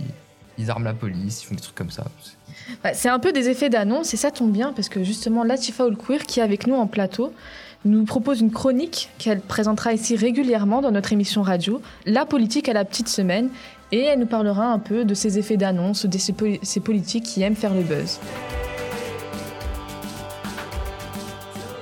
arment 0.69 0.85
la 0.85 0.93
police, 0.93 1.43
ils 1.43 1.45
font 1.47 1.55
des 1.55 1.61
trucs 1.61 1.75
comme 1.75 1.91
ça. 1.91 2.05
C'est 2.93 3.09
un 3.09 3.19
peu 3.19 3.31
des 3.31 3.49
effets 3.49 3.69
d'annonce 3.69 4.13
et 4.13 4.17
ça 4.17 4.31
tombe 4.31 4.51
bien 4.51 4.73
parce 4.73 4.89
que 4.89 5.03
justement 5.03 5.43
Latifa 5.43 5.85
Oulkouir 5.85 6.25
qui 6.25 6.39
est 6.39 6.43
avec 6.43 6.67
nous 6.67 6.75
en 6.75 6.87
plateau 6.87 7.33
nous 7.83 8.05
propose 8.05 8.41
une 8.41 8.51
chronique 8.51 9.09
qu'elle 9.17 9.41
présentera 9.41 9.93
ici 9.93 10.15
régulièrement 10.15 10.81
dans 10.81 10.91
notre 10.91 11.13
émission 11.13 11.41
radio, 11.41 11.81
La 12.05 12.25
politique 12.25 12.69
à 12.69 12.73
la 12.73 12.85
petite 12.85 13.09
semaine, 13.09 13.49
et 13.91 14.01
elle 14.01 14.19
nous 14.19 14.27
parlera 14.27 14.65
un 14.65 14.79
peu 14.79 15.03
de 15.03 15.13
ces 15.13 15.39
effets 15.39 15.57
d'annonce, 15.57 16.05
de 16.05 16.17
ces 16.17 16.79
politiques 16.79 17.23
qui 17.23 17.41
aiment 17.41 17.55
faire 17.55 17.73
le 17.73 17.81
buzz. 17.81 18.19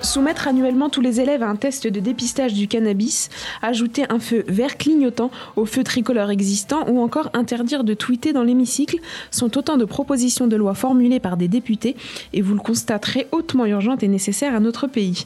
Soumettre 0.02 0.48
annuellement 0.48 0.90
tous 0.90 1.02
les 1.02 1.22
élèves 1.22 1.44
à 1.44 1.48
un 1.48 1.56
test 1.56 1.88
de 1.88 2.00
dépistage 2.00 2.54
du 2.54 2.68
cannabis, 2.68 3.30
ajouter 3.62 4.04
un 4.10 4.20
feu 4.20 4.44
vert 4.48 4.78
clignotant 4.78 5.32
au 5.56 5.66
feu 5.66 5.84
tricolore 5.84 6.32
existant 6.32 6.88
ou 6.88 7.02
encore 7.02 7.30
interdire 7.34 7.84
de 7.84 7.94
tweeter 7.94 8.34
dans 8.34 8.44
l'hémicycle 8.44 8.98
sont 9.32 9.58
autant 9.58 9.78
de 9.78 9.86
propositions 9.86 10.48
de 10.48 10.56
loi 10.56 10.74
formulées 10.74 11.20
par 11.20 11.38
des 11.38 11.48
députés 11.48 11.96
et 12.34 12.42
vous 12.42 12.54
le 12.54 12.62
constaterez 12.62 13.28
hautement 13.32 13.66
urgentes 13.66 14.04
et 14.04 14.08
nécessaires 14.08 14.56
à 14.56 14.60
notre 14.60 14.88
pays. 14.88 15.26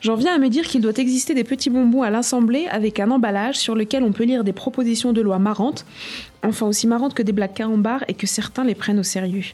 J'en 0.00 0.14
viens 0.14 0.34
à 0.34 0.38
me 0.38 0.48
dire 0.48 0.64
qu'il 0.64 0.80
doit 0.80 0.96
exister 0.96 1.34
des 1.34 1.44
petits 1.44 1.68
bonbons 1.68 2.02
à 2.02 2.08
l'Assemblée 2.08 2.66
avec 2.70 3.00
un 3.00 3.10
emballage 3.10 3.56
sur 3.56 3.74
lequel 3.74 4.02
on 4.02 4.12
peut 4.12 4.24
lire 4.24 4.44
des 4.44 4.54
propositions 4.54 5.12
de 5.12 5.20
loi 5.20 5.38
marrantes, 5.38 5.84
enfin 6.42 6.66
aussi 6.66 6.86
marrantes 6.86 7.12
que 7.12 7.22
des 7.22 7.32
blagues 7.32 7.52
carambars 7.52 8.04
et 8.08 8.14
que 8.14 8.26
certains 8.26 8.64
les 8.64 8.74
prennent 8.74 8.98
au 8.98 9.02
sérieux. 9.02 9.44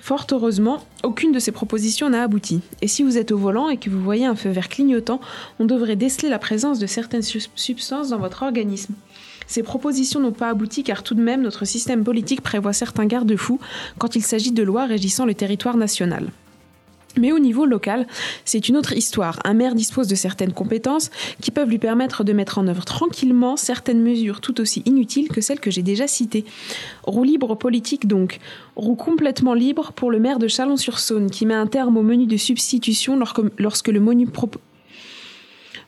Fort 0.00 0.26
heureusement, 0.32 0.82
aucune 1.02 1.30
de 1.30 1.38
ces 1.38 1.52
propositions 1.52 2.08
n'a 2.08 2.22
abouti. 2.22 2.60
Et 2.80 2.88
si 2.88 3.02
vous 3.02 3.18
êtes 3.18 3.32
au 3.32 3.38
volant 3.38 3.68
et 3.68 3.76
que 3.76 3.90
vous 3.90 4.02
voyez 4.02 4.24
un 4.24 4.34
feu 4.34 4.48
vert 4.50 4.68
clignotant, 4.68 5.20
on 5.58 5.66
devrait 5.66 5.96
déceler 5.96 6.30
la 6.30 6.38
présence 6.38 6.78
de 6.78 6.86
certaines 6.86 7.22
substances 7.22 8.08
dans 8.08 8.18
votre 8.18 8.42
organisme. 8.42 8.94
Ces 9.46 9.62
propositions 9.62 10.20
n'ont 10.20 10.32
pas 10.32 10.48
abouti 10.48 10.84
car 10.84 11.02
tout 11.02 11.14
de 11.14 11.22
même 11.22 11.42
notre 11.42 11.64
système 11.64 12.04
politique 12.04 12.40
prévoit 12.40 12.72
certains 12.72 13.06
garde-fous 13.06 13.60
quand 13.98 14.14
il 14.14 14.22
s'agit 14.22 14.52
de 14.52 14.62
lois 14.62 14.86
régissant 14.86 15.26
le 15.26 15.34
territoire 15.34 15.76
national. 15.76 16.30
Mais 17.16 17.32
au 17.32 17.38
niveau 17.38 17.66
local, 17.66 18.06
c'est 18.44 18.68
une 18.68 18.76
autre 18.76 18.92
histoire. 18.92 19.38
Un 19.44 19.54
maire 19.54 19.74
dispose 19.74 20.08
de 20.08 20.14
certaines 20.14 20.52
compétences 20.52 21.10
qui 21.40 21.50
peuvent 21.50 21.68
lui 21.68 21.78
permettre 21.78 22.24
de 22.24 22.32
mettre 22.32 22.58
en 22.58 22.66
œuvre 22.68 22.84
tranquillement 22.84 23.56
certaines 23.56 24.02
mesures 24.02 24.40
tout 24.40 24.60
aussi 24.60 24.82
inutiles 24.86 25.28
que 25.28 25.40
celles 25.40 25.60
que 25.60 25.70
j'ai 25.70 25.82
déjà 25.82 26.06
citées. 26.06 26.44
Roue 27.04 27.24
libre 27.24 27.54
politique 27.56 28.06
donc. 28.06 28.38
Roue 28.76 28.94
complètement 28.94 29.54
libre 29.54 29.92
pour 29.92 30.10
le 30.10 30.20
maire 30.20 30.38
de 30.38 30.48
Chalon-sur-Saône 30.48 31.30
qui 31.30 31.46
met 31.46 31.54
un 31.54 31.66
terme 31.66 31.96
au 31.96 32.02
menu 32.02 32.26
de 32.26 32.36
substitution 32.36 33.18
lorsque, 33.58 33.88
le 33.88 34.00
menu 34.00 34.26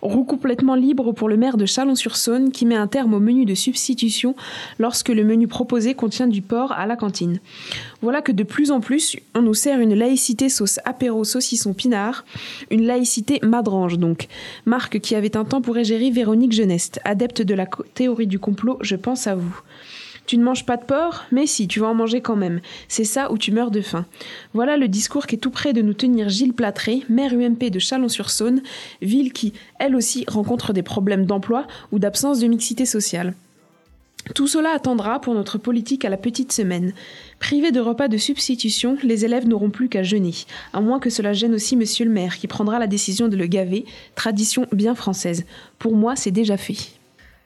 roue 0.03 0.25
complètement 0.25 0.75
libre 0.75 1.13
pour 1.13 1.29
le 1.29 1.37
maire 1.37 1.57
de 1.57 1.65
Chalon-sur-Saône 1.65 2.51
qui 2.51 2.67
met 2.67 2.75
un 2.75 2.89
terme 2.89 3.15
au 3.15 3.21
menu 3.21 3.45
de 3.45 3.55
substitution 3.55 4.35
lorsque 4.79 5.09
le 5.09 5.25
menu 5.25 5.47
proposé 5.47 5.95
contient 5.95 6.27
du 6.27 6.43
porc 6.43 6.73
à 6.73 6.87
la 6.87 6.97
cantine. 6.97 7.41
Voilà 8.03 8.21
que 8.21 8.33
de 8.33 8.43
plus 8.43 8.71
en 8.71 8.81
plus, 8.81 9.17
on 9.35 9.43
nous 9.43 9.55
sert 9.55 9.81
une 9.81 9.95
laïcité 9.95 10.49
sauce 10.49 10.81
apéro 10.85 11.25
saucisson 11.25 11.73
pinard, 11.73 12.25
une 12.71 12.85
laïcité 12.85 13.39
madrange 13.43 13.99
donc. 13.99 14.29
Marque 14.67 14.99
qui 14.99 15.15
avait 15.15 15.37
un 15.37 15.45
temps 15.45 15.63
pour 15.63 15.79
égérie 15.79 16.11
Véronique 16.11 16.53
Geneste, 16.53 17.01
adepte 17.05 17.43
de 17.43 17.55
la 17.55 17.67
théorie 17.95 18.27
du 18.27 18.39
complot, 18.39 18.79
je 18.81 18.97
pense 18.97 19.27
à 19.27 19.37
vous. 19.37 19.61
Tu 20.27 20.39
ne 20.39 20.45
manges 20.45 20.65
pas 20.65 20.77
de 20.77 20.85
porc? 20.85 21.25
Mais 21.33 21.47
si, 21.47 21.69
tu 21.69 21.81
vas 21.81 21.89
en 21.89 21.95
manger 21.95 22.21
quand 22.21 22.37
même. 22.37 22.61
C'est 22.89 23.05
ça 23.05 23.33
où 23.33 23.39
tu 23.39 23.53
meurs 23.53 23.71
de 23.71 23.81
faim. 23.81 24.07
Voilà 24.55 24.77
le 24.77 24.89
discours 24.89 25.27
qui 25.27 25.35
est 25.35 25.39
tout 25.39 25.51
près 25.51 25.73
de 25.73 25.83
nous 25.83 25.95
tenir 25.95 26.29
Gilles 26.29 26.55
Platré, 26.55 27.03
maire 27.09 27.33
UMP 27.33 27.71
de 27.71 27.79
Chalon-sur-Saône, 27.79 28.63
ville 29.01 29.33
qui, 29.33 29.53
elle 29.79 29.97
aussi, 29.97 30.25
rencontre 30.29 30.73
des 30.73 30.83
problèmes 30.83 31.27
d'emploi 31.27 31.67
ou 31.91 31.99
d'absence 31.99 32.39
de 32.39 32.47
mixité 32.47 32.87
sociale. 32.87 33.35
Tout 34.37 34.47
cela 34.47 34.71
attendra 34.71 35.21
pour 35.21 35.35
notre 35.35 35.59
politique 35.59 36.05
à 36.05 36.09
la 36.09 36.17
petite 36.17 36.53
semaine. 36.53 36.95
Privés 37.41 37.73
de 37.73 37.81
repas 37.81 38.07
de 38.07 38.17
substitution, 38.17 38.97
les 39.03 39.25
élèves 39.25 39.49
n'auront 39.49 39.71
plus 39.71 39.89
qu'à 39.89 40.05
jeûner, 40.05 40.35
à 40.73 40.81
moins 40.81 41.01
que 41.01 41.11
cela 41.11 41.33
gêne 41.33 41.55
aussi 41.55 41.77
monsieur 41.77 42.05
le 42.05 42.13
maire 42.13 42.39
qui 42.39 42.47
prendra 42.47 42.79
la 42.79 42.87
décision 42.87 43.27
de 43.27 43.37
le 43.37 43.47
gaver, 43.47 43.85
tradition 44.15 44.67
bien 44.71 44.95
française. 44.95 45.45
Pour 45.81 45.97
moi, 45.97 46.15
c'est 46.15 46.31
déjà 46.31 46.57
fait. 46.57 46.77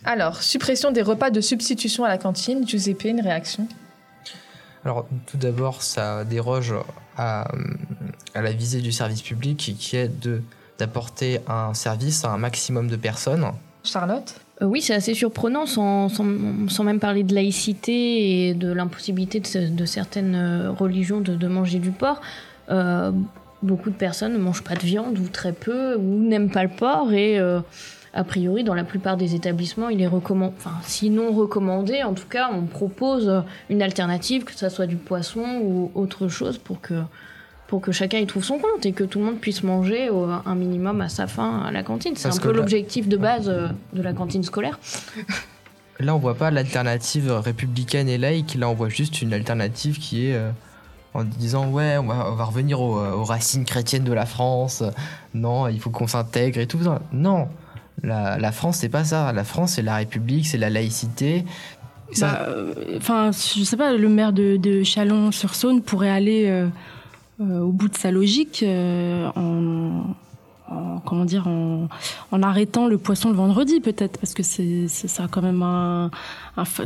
Alors, 0.07 0.40
suppression 0.40 0.92
des 0.92 1.03
repas 1.03 1.31
de 1.31 1.40
substitution 1.40 2.05
à 2.05 2.09
la 2.09 2.16
cantine. 2.16 2.66
Giuseppe, 2.66 3.05
une 3.05 3.21
réaction? 3.21 3.66
Alors, 4.85 5.05
tout 5.27 5.37
d'abord, 5.37 5.83
ça 5.83 6.25
déroge 6.25 6.73
à, 7.19 7.49
la 8.37 8.53
visée 8.53 8.81
du 8.81 8.92
service 8.92 9.21
public 9.21 9.75
qui 9.79 9.97
est 9.97 10.09
de 10.09 10.42
d'apporter 10.79 11.40
un 11.49 11.73
service 11.73 12.23
à 12.27 12.33
un 12.33 12.37
maximum 12.37 12.88
de 12.88 12.97
personnes. 12.97 13.47
Charlotte? 13.83 14.35
Euh, 14.61 14.66
Oui, 14.66 14.83
c'est 14.83 14.92
assez 14.92 15.14
surprenant, 15.14 15.64
sans, 15.64 16.11
sans, 16.11 16.85
même 16.85 17.01
parler 17.01 17.23
de 17.23 17.35
laïcité 17.35 18.49
et 18.49 18.55
de 18.55 18.71
l'impossibilité 18.73 19.40
de, 19.40 19.85
certaines 19.87 20.35
euh, 20.35 20.71
religions 20.71 21.23
de, 21.23 21.49
manger 21.49 21.79
du 21.79 21.92
porc. 21.92 22.21
Euh, 22.69 23.11
beaucoup 23.62 23.88
de 23.88 23.95
personnes 23.95 24.35
ne 24.35 24.38
mangent 24.38 24.64
pas 24.64 24.75
de 24.75 24.85
viande 24.85 25.19
ou 25.19 25.29
très 25.29 25.53
peu 25.53 25.97
ou 25.97 26.03
n'aiment 26.03 26.51
pas 26.51 26.62
le 26.62 26.69
porc 26.69 27.14
et 27.14 27.40
a 28.16 28.24
priori, 28.24 28.64
dans 28.64 28.74
la 28.74 28.85
plupart 28.85 29.18
des 29.18 29.35
établissements, 29.35 29.90
il 29.90 30.00
est 30.00 30.07
recommandé, 30.07 30.55
enfin, 30.57 30.72
sinon 30.83 31.33
recommandé, 31.33 32.02
en 32.02 32.14
tout 32.14 32.26
cas, 32.26 32.48
on 32.50 32.62
propose 32.62 33.44
une 33.68 33.83
alternative, 33.83 34.44
que 34.44 34.55
ce 34.55 34.70
soit 34.70 34.87
du 34.87 34.96
poisson 34.96 35.61
ou 35.62 35.90
autre 35.94 36.26
chose, 36.26 36.57
pour 36.57 36.81
que, 36.81 36.94
pour 37.66 37.83
que 37.83 37.92
chacun 37.92 38.18
y 38.18 38.26
trouve 38.26 38.42
son 38.42 38.59
compte 38.59 38.87
et 38.87 38.92
que 38.92 39.05
tout 39.05 39.18
le 39.18 39.26
monde 39.26 39.38
puisse 39.38 39.62
manger 39.62 40.09
un 40.46 40.55
minimum 40.55 41.02
à 41.02 41.11
sa 41.11 41.26
faim 41.26 41.62
à 41.66 41.70
la 41.70 41.83
cantine. 41.83 42.14
C'est 42.16 42.29
un 42.29 42.38
peu 42.38 42.52
l'objectif 42.52 43.07
de 43.07 43.18
base 43.18 43.50
euh, 43.50 43.68
de 43.92 44.00
la 44.00 44.14
cantine 44.14 44.42
scolaire. 44.42 44.79
Là, 46.00 46.14
on 46.14 46.18
voit 46.18 46.37
pas 46.37 46.50
l'alternative 46.50 47.31
républicaine 47.31 48.09
et 48.09 48.18
laïque. 48.18 48.55
Là, 48.55 48.68
on 48.70 48.74
voit 48.74 48.88
juste 48.88 49.20
une 49.20 49.35
alternative 49.35 49.98
qui 49.98 50.26
est 50.26 50.35
euh, 50.35 50.50
en 51.12 51.24
disant 51.24 51.68
ouais, 51.68 51.98
on 51.98 52.07
va, 52.07 52.31
on 52.31 52.35
va 52.35 52.44
revenir 52.44 52.81
aux, 52.81 52.98
aux, 52.98 53.24
racines 53.24 53.64
chrétiennes 53.64 54.05
de 54.05 54.12
la 54.12 54.26
France. 54.26 54.83
Non, 55.35 55.68
il 55.68 55.81
faut 55.81 55.90
qu'on 55.90 56.07
s'intègre 56.07 56.61
et 56.61 56.66
tout 56.66 56.83
ça. 56.83 57.00
Non, 57.12 57.48
la, 58.03 58.53
France, 58.53 58.79
c'est 58.79 58.89
pas 58.89 59.05
ça. 59.05 59.33
La 59.33 59.45
France, 59.45 59.73
c'est 59.73 59.83
la 59.83 59.97
République, 59.97 60.47
c'est 60.47 60.59
la 60.59 60.71
laïcité. 60.71 61.45
Bah, 62.21 62.47
euh, 62.49 62.73
enfin, 62.97 63.31
je 63.33 63.65
sais 63.65 63.77
pas, 63.77 63.93
le 63.93 64.09
maire 64.09 64.33
de, 64.33 64.83
Chalon-sur-Saône 64.83 65.83
pourrait 65.83 66.11
aller 66.11 66.47
euh, 66.47 66.69
euh, 67.41 67.61
au 67.61 67.73
bout 67.73 67.89
de 67.89 67.97
sa 67.97 68.11
logique 68.11 68.65
en, 68.65 70.03
comment 71.05 71.24
dire, 71.24 71.46
en, 71.46 71.88
arrêtant 72.42 72.87
le 72.87 72.98
poisson 72.98 73.31
le 73.31 73.37
vendredi 73.37 73.81
peut-être, 73.81 74.18
parce 74.18 74.35
que 74.35 74.42
c'est 74.42 74.88
ça 74.88 75.26
quand 75.31 75.42
même 75.42 75.62
un, 75.62 76.11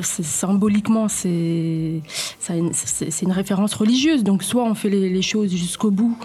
symboliquement 0.00 1.08
c'est 1.08 2.02
c'est 2.38 3.22
une 3.22 3.32
référence 3.32 3.74
religieuse. 3.74 4.24
Donc 4.24 4.42
soit 4.42 4.64
on 4.64 4.74
fait 4.74 4.90
les, 4.90 5.22
choses 5.22 5.50
jusqu'au 5.50 5.90
bout, 5.90 6.16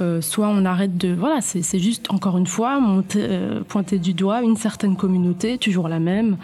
euh, 0.00 0.20
soit 0.20 0.48
on 0.48 0.64
arrête 0.64 0.96
de 0.96 1.12
voilà, 1.12 1.40
c'est 1.40 1.78
juste 1.78 2.10
encore 2.10 2.38
une 2.38 2.46
fois 2.46 2.80
euh, 3.16 3.62
pointer 3.66 3.98
du 3.98 4.14
doigt 4.14 4.42
une 4.42 4.56
certaine 4.56 4.96
communauté, 4.96 5.58
toujours 5.58 5.88
la 5.88 6.00
même. 6.00 6.36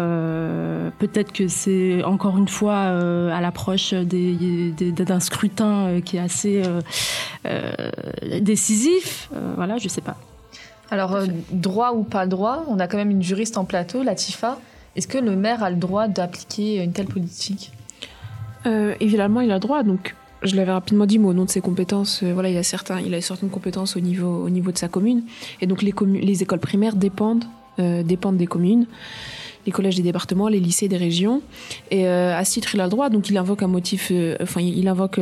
Euh, 0.00 0.90
peut-être 0.98 1.32
que 1.32 1.48
c'est 1.48 2.02
encore 2.04 2.38
une 2.38 2.48
fois 2.48 2.76
à 2.76 3.40
l'approche 3.40 3.92
d'un 3.94 5.20
scrutin 5.20 6.00
qui 6.04 6.16
est 6.16 6.20
assez 6.20 6.62
décisif. 8.40 9.30
voilà, 9.56 9.78
je 9.78 9.88
sais 9.88 10.00
pas. 10.00 10.16
Alors, 10.90 11.18
droit 11.52 11.92
ou 11.92 12.02
pas 12.02 12.26
droit, 12.26 12.64
on 12.68 12.80
a 12.80 12.88
quand 12.88 12.96
même 12.96 13.10
une 13.10 13.22
juriste 13.22 13.58
en 13.58 13.64
plateau, 13.64 14.02
Latifa. 14.02 14.58
Est-ce 14.96 15.06
que 15.06 15.18
le 15.18 15.36
maire 15.36 15.62
a 15.62 15.70
le 15.70 15.76
droit 15.76 16.08
d'appliquer 16.08 16.82
une 16.82 16.92
telle 16.92 17.06
politique? 17.06 17.72
Évidemment, 18.64 19.40
il 19.40 19.50
a 19.50 19.54
le 19.54 19.60
droit. 19.60 19.82
Donc, 19.82 20.14
je 20.42 20.56
l'avais 20.56 20.72
rapidement 20.72 21.06
dit, 21.06 21.18
mais 21.18 21.26
au 21.26 21.34
nom 21.34 21.44
de 21.44 21.50
ses 21.50 21.60
compétences, 21.60 22.22
euh, 22.22 22.32
voilà, 22.32 22.48
il 22.48 22.56
a 22.56 22.62
certains, 22.62 23.00
il 23.00 23.14
a 23.14 23.20
certaines 23.20 23.50
compétences 23.50 23.96
au 23.96 24.00
niveau, 24.00 24.44
au 24.44 24.50
niveau 24.50 24.72
de 24.72 24.78
sa 24.78 24.88
commune. 24.88 25.22
Et 25.60 25.66
donc 25.66 25.82
les, 25.82 25.92
les 26.06 26.42
écoles 26.42 26.60
primaires 26.60 26.96
dépendent, 26.96 27.44
euh, 27.78 28.02
dépendent 28.02 28.36
des 28.36 28.46
communes, 28.46 28.86
les 29.70 29.72
collèges 29.72 29.94
des 29.94 30.02
départements, 30.02 30.48
les 30.48 30.58
lycées 30.58 30.88
des 30.88 30.96
régions. 30.96 31.42
Et 31.92 32.06
euh, 32.08 32.36
à 32.36 32.44
ce 32.44 32.54
titre, 32.54 32.74
il 32.74 32.80
a 32.80 32.84
le 32.84 32.90
droit. 32.90 33.08
Donc 33.08 33.30
il 33.30 33.38
invoque 33.38 33.62
un 33.62 33.68
motif, 33.68 34.12
enfin, 34.40 34.60
il 34.60 34.88
invoque 34.88 35.20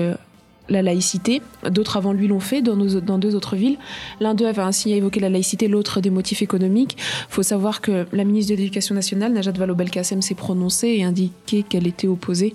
la 0.69 0.83
laïcité. 0.83 1.43
D'autres 1.69 1.97
avant 1.97 2.13
lui 2.13 2.29
l'ont 2.29 2.41
fait 2.41 2.63
dans, 2.63 2.77
deux 3.19 3.35
autres 3.35 3.57
villes. 3.57 3.79
L'un 4.21 4.35
d'eux 4.35 4.47
avait 4.47 4.63
ainsi 4.63 4.93
évoqué 4.93 5.21
la 5.21 5.29
laïcité, 5.29 5.69
l'autre 5.69 6.01
des 6.01 6.11
motifs 6.11 6.43
économiques. 6.43 6.97
Il 6.99 7.35
faut 7.35 7.43
savoir 7.43 7.81
que 7.81 8.07
la 8.13 8.25
ministre 8.25 8.53
de 8.53 8.59
l'Éducation 8.59 8.95
nationale, 8.95 9.33
Najat 9.33 9.53
Vallaud-Belkacem, 9.53 10.23
s'est 10.23 10.35
prononcée 10.35 10.89
et 10.89 11.05
indiqué 11.05 11.63
qu'elle 11.63 11.87
était 11.87 12.09
opposée 12.09 12.55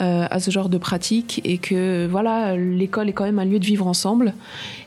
euh, 0.00 0.26
à 0.30 0.40
ce 0.40 0.50
genre 0.50 0.70
de 0.70 0.78
pratique 0.78 1.42
et 1.44 1.58
que 1.58 2.06
voilà, 2.10 2.56
l'école 2.56 3.10
est 3.10 3.12
quand 3.12 3.24
même 3.24 3.38
un 3.38 3.44
lieu 3.44 3.58
de 3.58 3.66
vivre 3.66 3.86
ensemble 3.86 4.32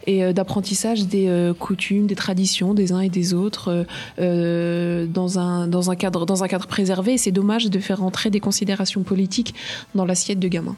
et 0.08 0.24
euh, 0.24 0.34
d'apprentissage 0.34 1.06
des 1.06 1.28
euh, 1.28 1.54
coutumes, 1.54 2.08
des 2.08 2.16
traditions 2.16 2.74
des 2.74 2.94
uns 2.94 3.02
et 3.02 3.10
des 3.10 3.36
autres 3.36 3.86
dans, 4.18 5.40
un, 5.40 5.68
dans, 5.68 5.92
un 5.92 5.96
cadre, 5.96 6.26
dans 6.26 6.44
un 6.44 6.48
cadre 6.48 6.66
préservé. 6.66 7.18
c'est 7.18 7.32
dommage 7.32 7.70
de 7.70 7.80
faire 7.80 8.02
entrer 8.02 8.32
des 8.32 8.40
considérations 8.40 9.04
politiques 9.04 9.54
dans 9.94 10.06
l'assiette 10.06 10.40
de 10.40 10.48
gamins. 10.48 10.76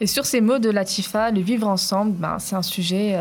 Et 0.00 0.06
sur 0.06 0.24
ces 0.24 0.40
mots 0.40 0.58
de 0.58 0.70
Latifa, 0.70 1.30
le 1.30 1.40
vivre 1.40 1.68
ensemble, 1.68 2.12
ben, 2.12 2.38
c'est 2.38 2.56
un 2.56 2.62
sujet 2.62 3.18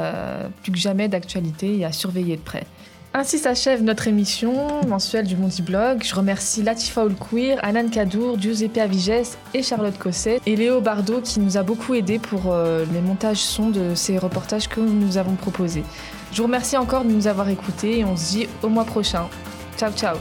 plus 0.63 0.72
que 0.72 0.78
jamais 0.78 1.10
d'actualité 1.10 1.78
et 1.78 1.86
à 1.86 1.92
surveiller 1.92 2.38
de 2.38 2.42
près. 2.42 2.65
Ainsi 3.12 3.39
s'achève 3.39 3.82
notre 3.82 4.08
émission 4.08 4.86
mensuelle 4.88 5.26
du 5.26 5.36
Monty 5.36 5.63
Blog. 5.63 6.04
Je 6.04 6.13
remercie 6.13 6.62
Latifa 6.62 7.04
Oulkouir, 7.04 7.58
Anan 7.63 7.89
Kadour, 7.89 8.39
Giuseppe 8.39 8.78
Aviges 8.78 9.36
et 9.56 9.63
Charlotte 9.63 9.98
Cosset 9.98 10.39
et 10.46 10.56
Léo 10.56 10.80
Bardot 10.80 11.22
qui 11.22 11.39
nous 11.39 11.58
a 11.58 11.63
beaucoup 11.63 11.96
aidé 11.96 12.20
pour 12.20 12.52
euh, 12.52 12.86
les 12.94 13.02
montages 13.02 13.38
son 13.38 13.72
de 13.72 13.96
ces 13.96 14.20
reportages 14.20 14.68
que 14.68 14.80
nous 14.80 15.18
avons 15.18 15.34
proposés. 15.34 15.84
Je 16.32 16.38
vous 16.38 16.44
remercie 16.44 16.78
encore 16.78 17.04
de 17.04 17.10
nous 17.10 17.26
avoir 17.26 17.50
écoutés 17.50 18.00
et 18.00 18.06
on 18.06 18.15
se 18.15 18.30
dit 18.30 18.48
au 18.62 18.70
mois 18.70 18.86
prochain. 18.86 19.28
Ciao 19.76 19.92
ciao 19.92 20.18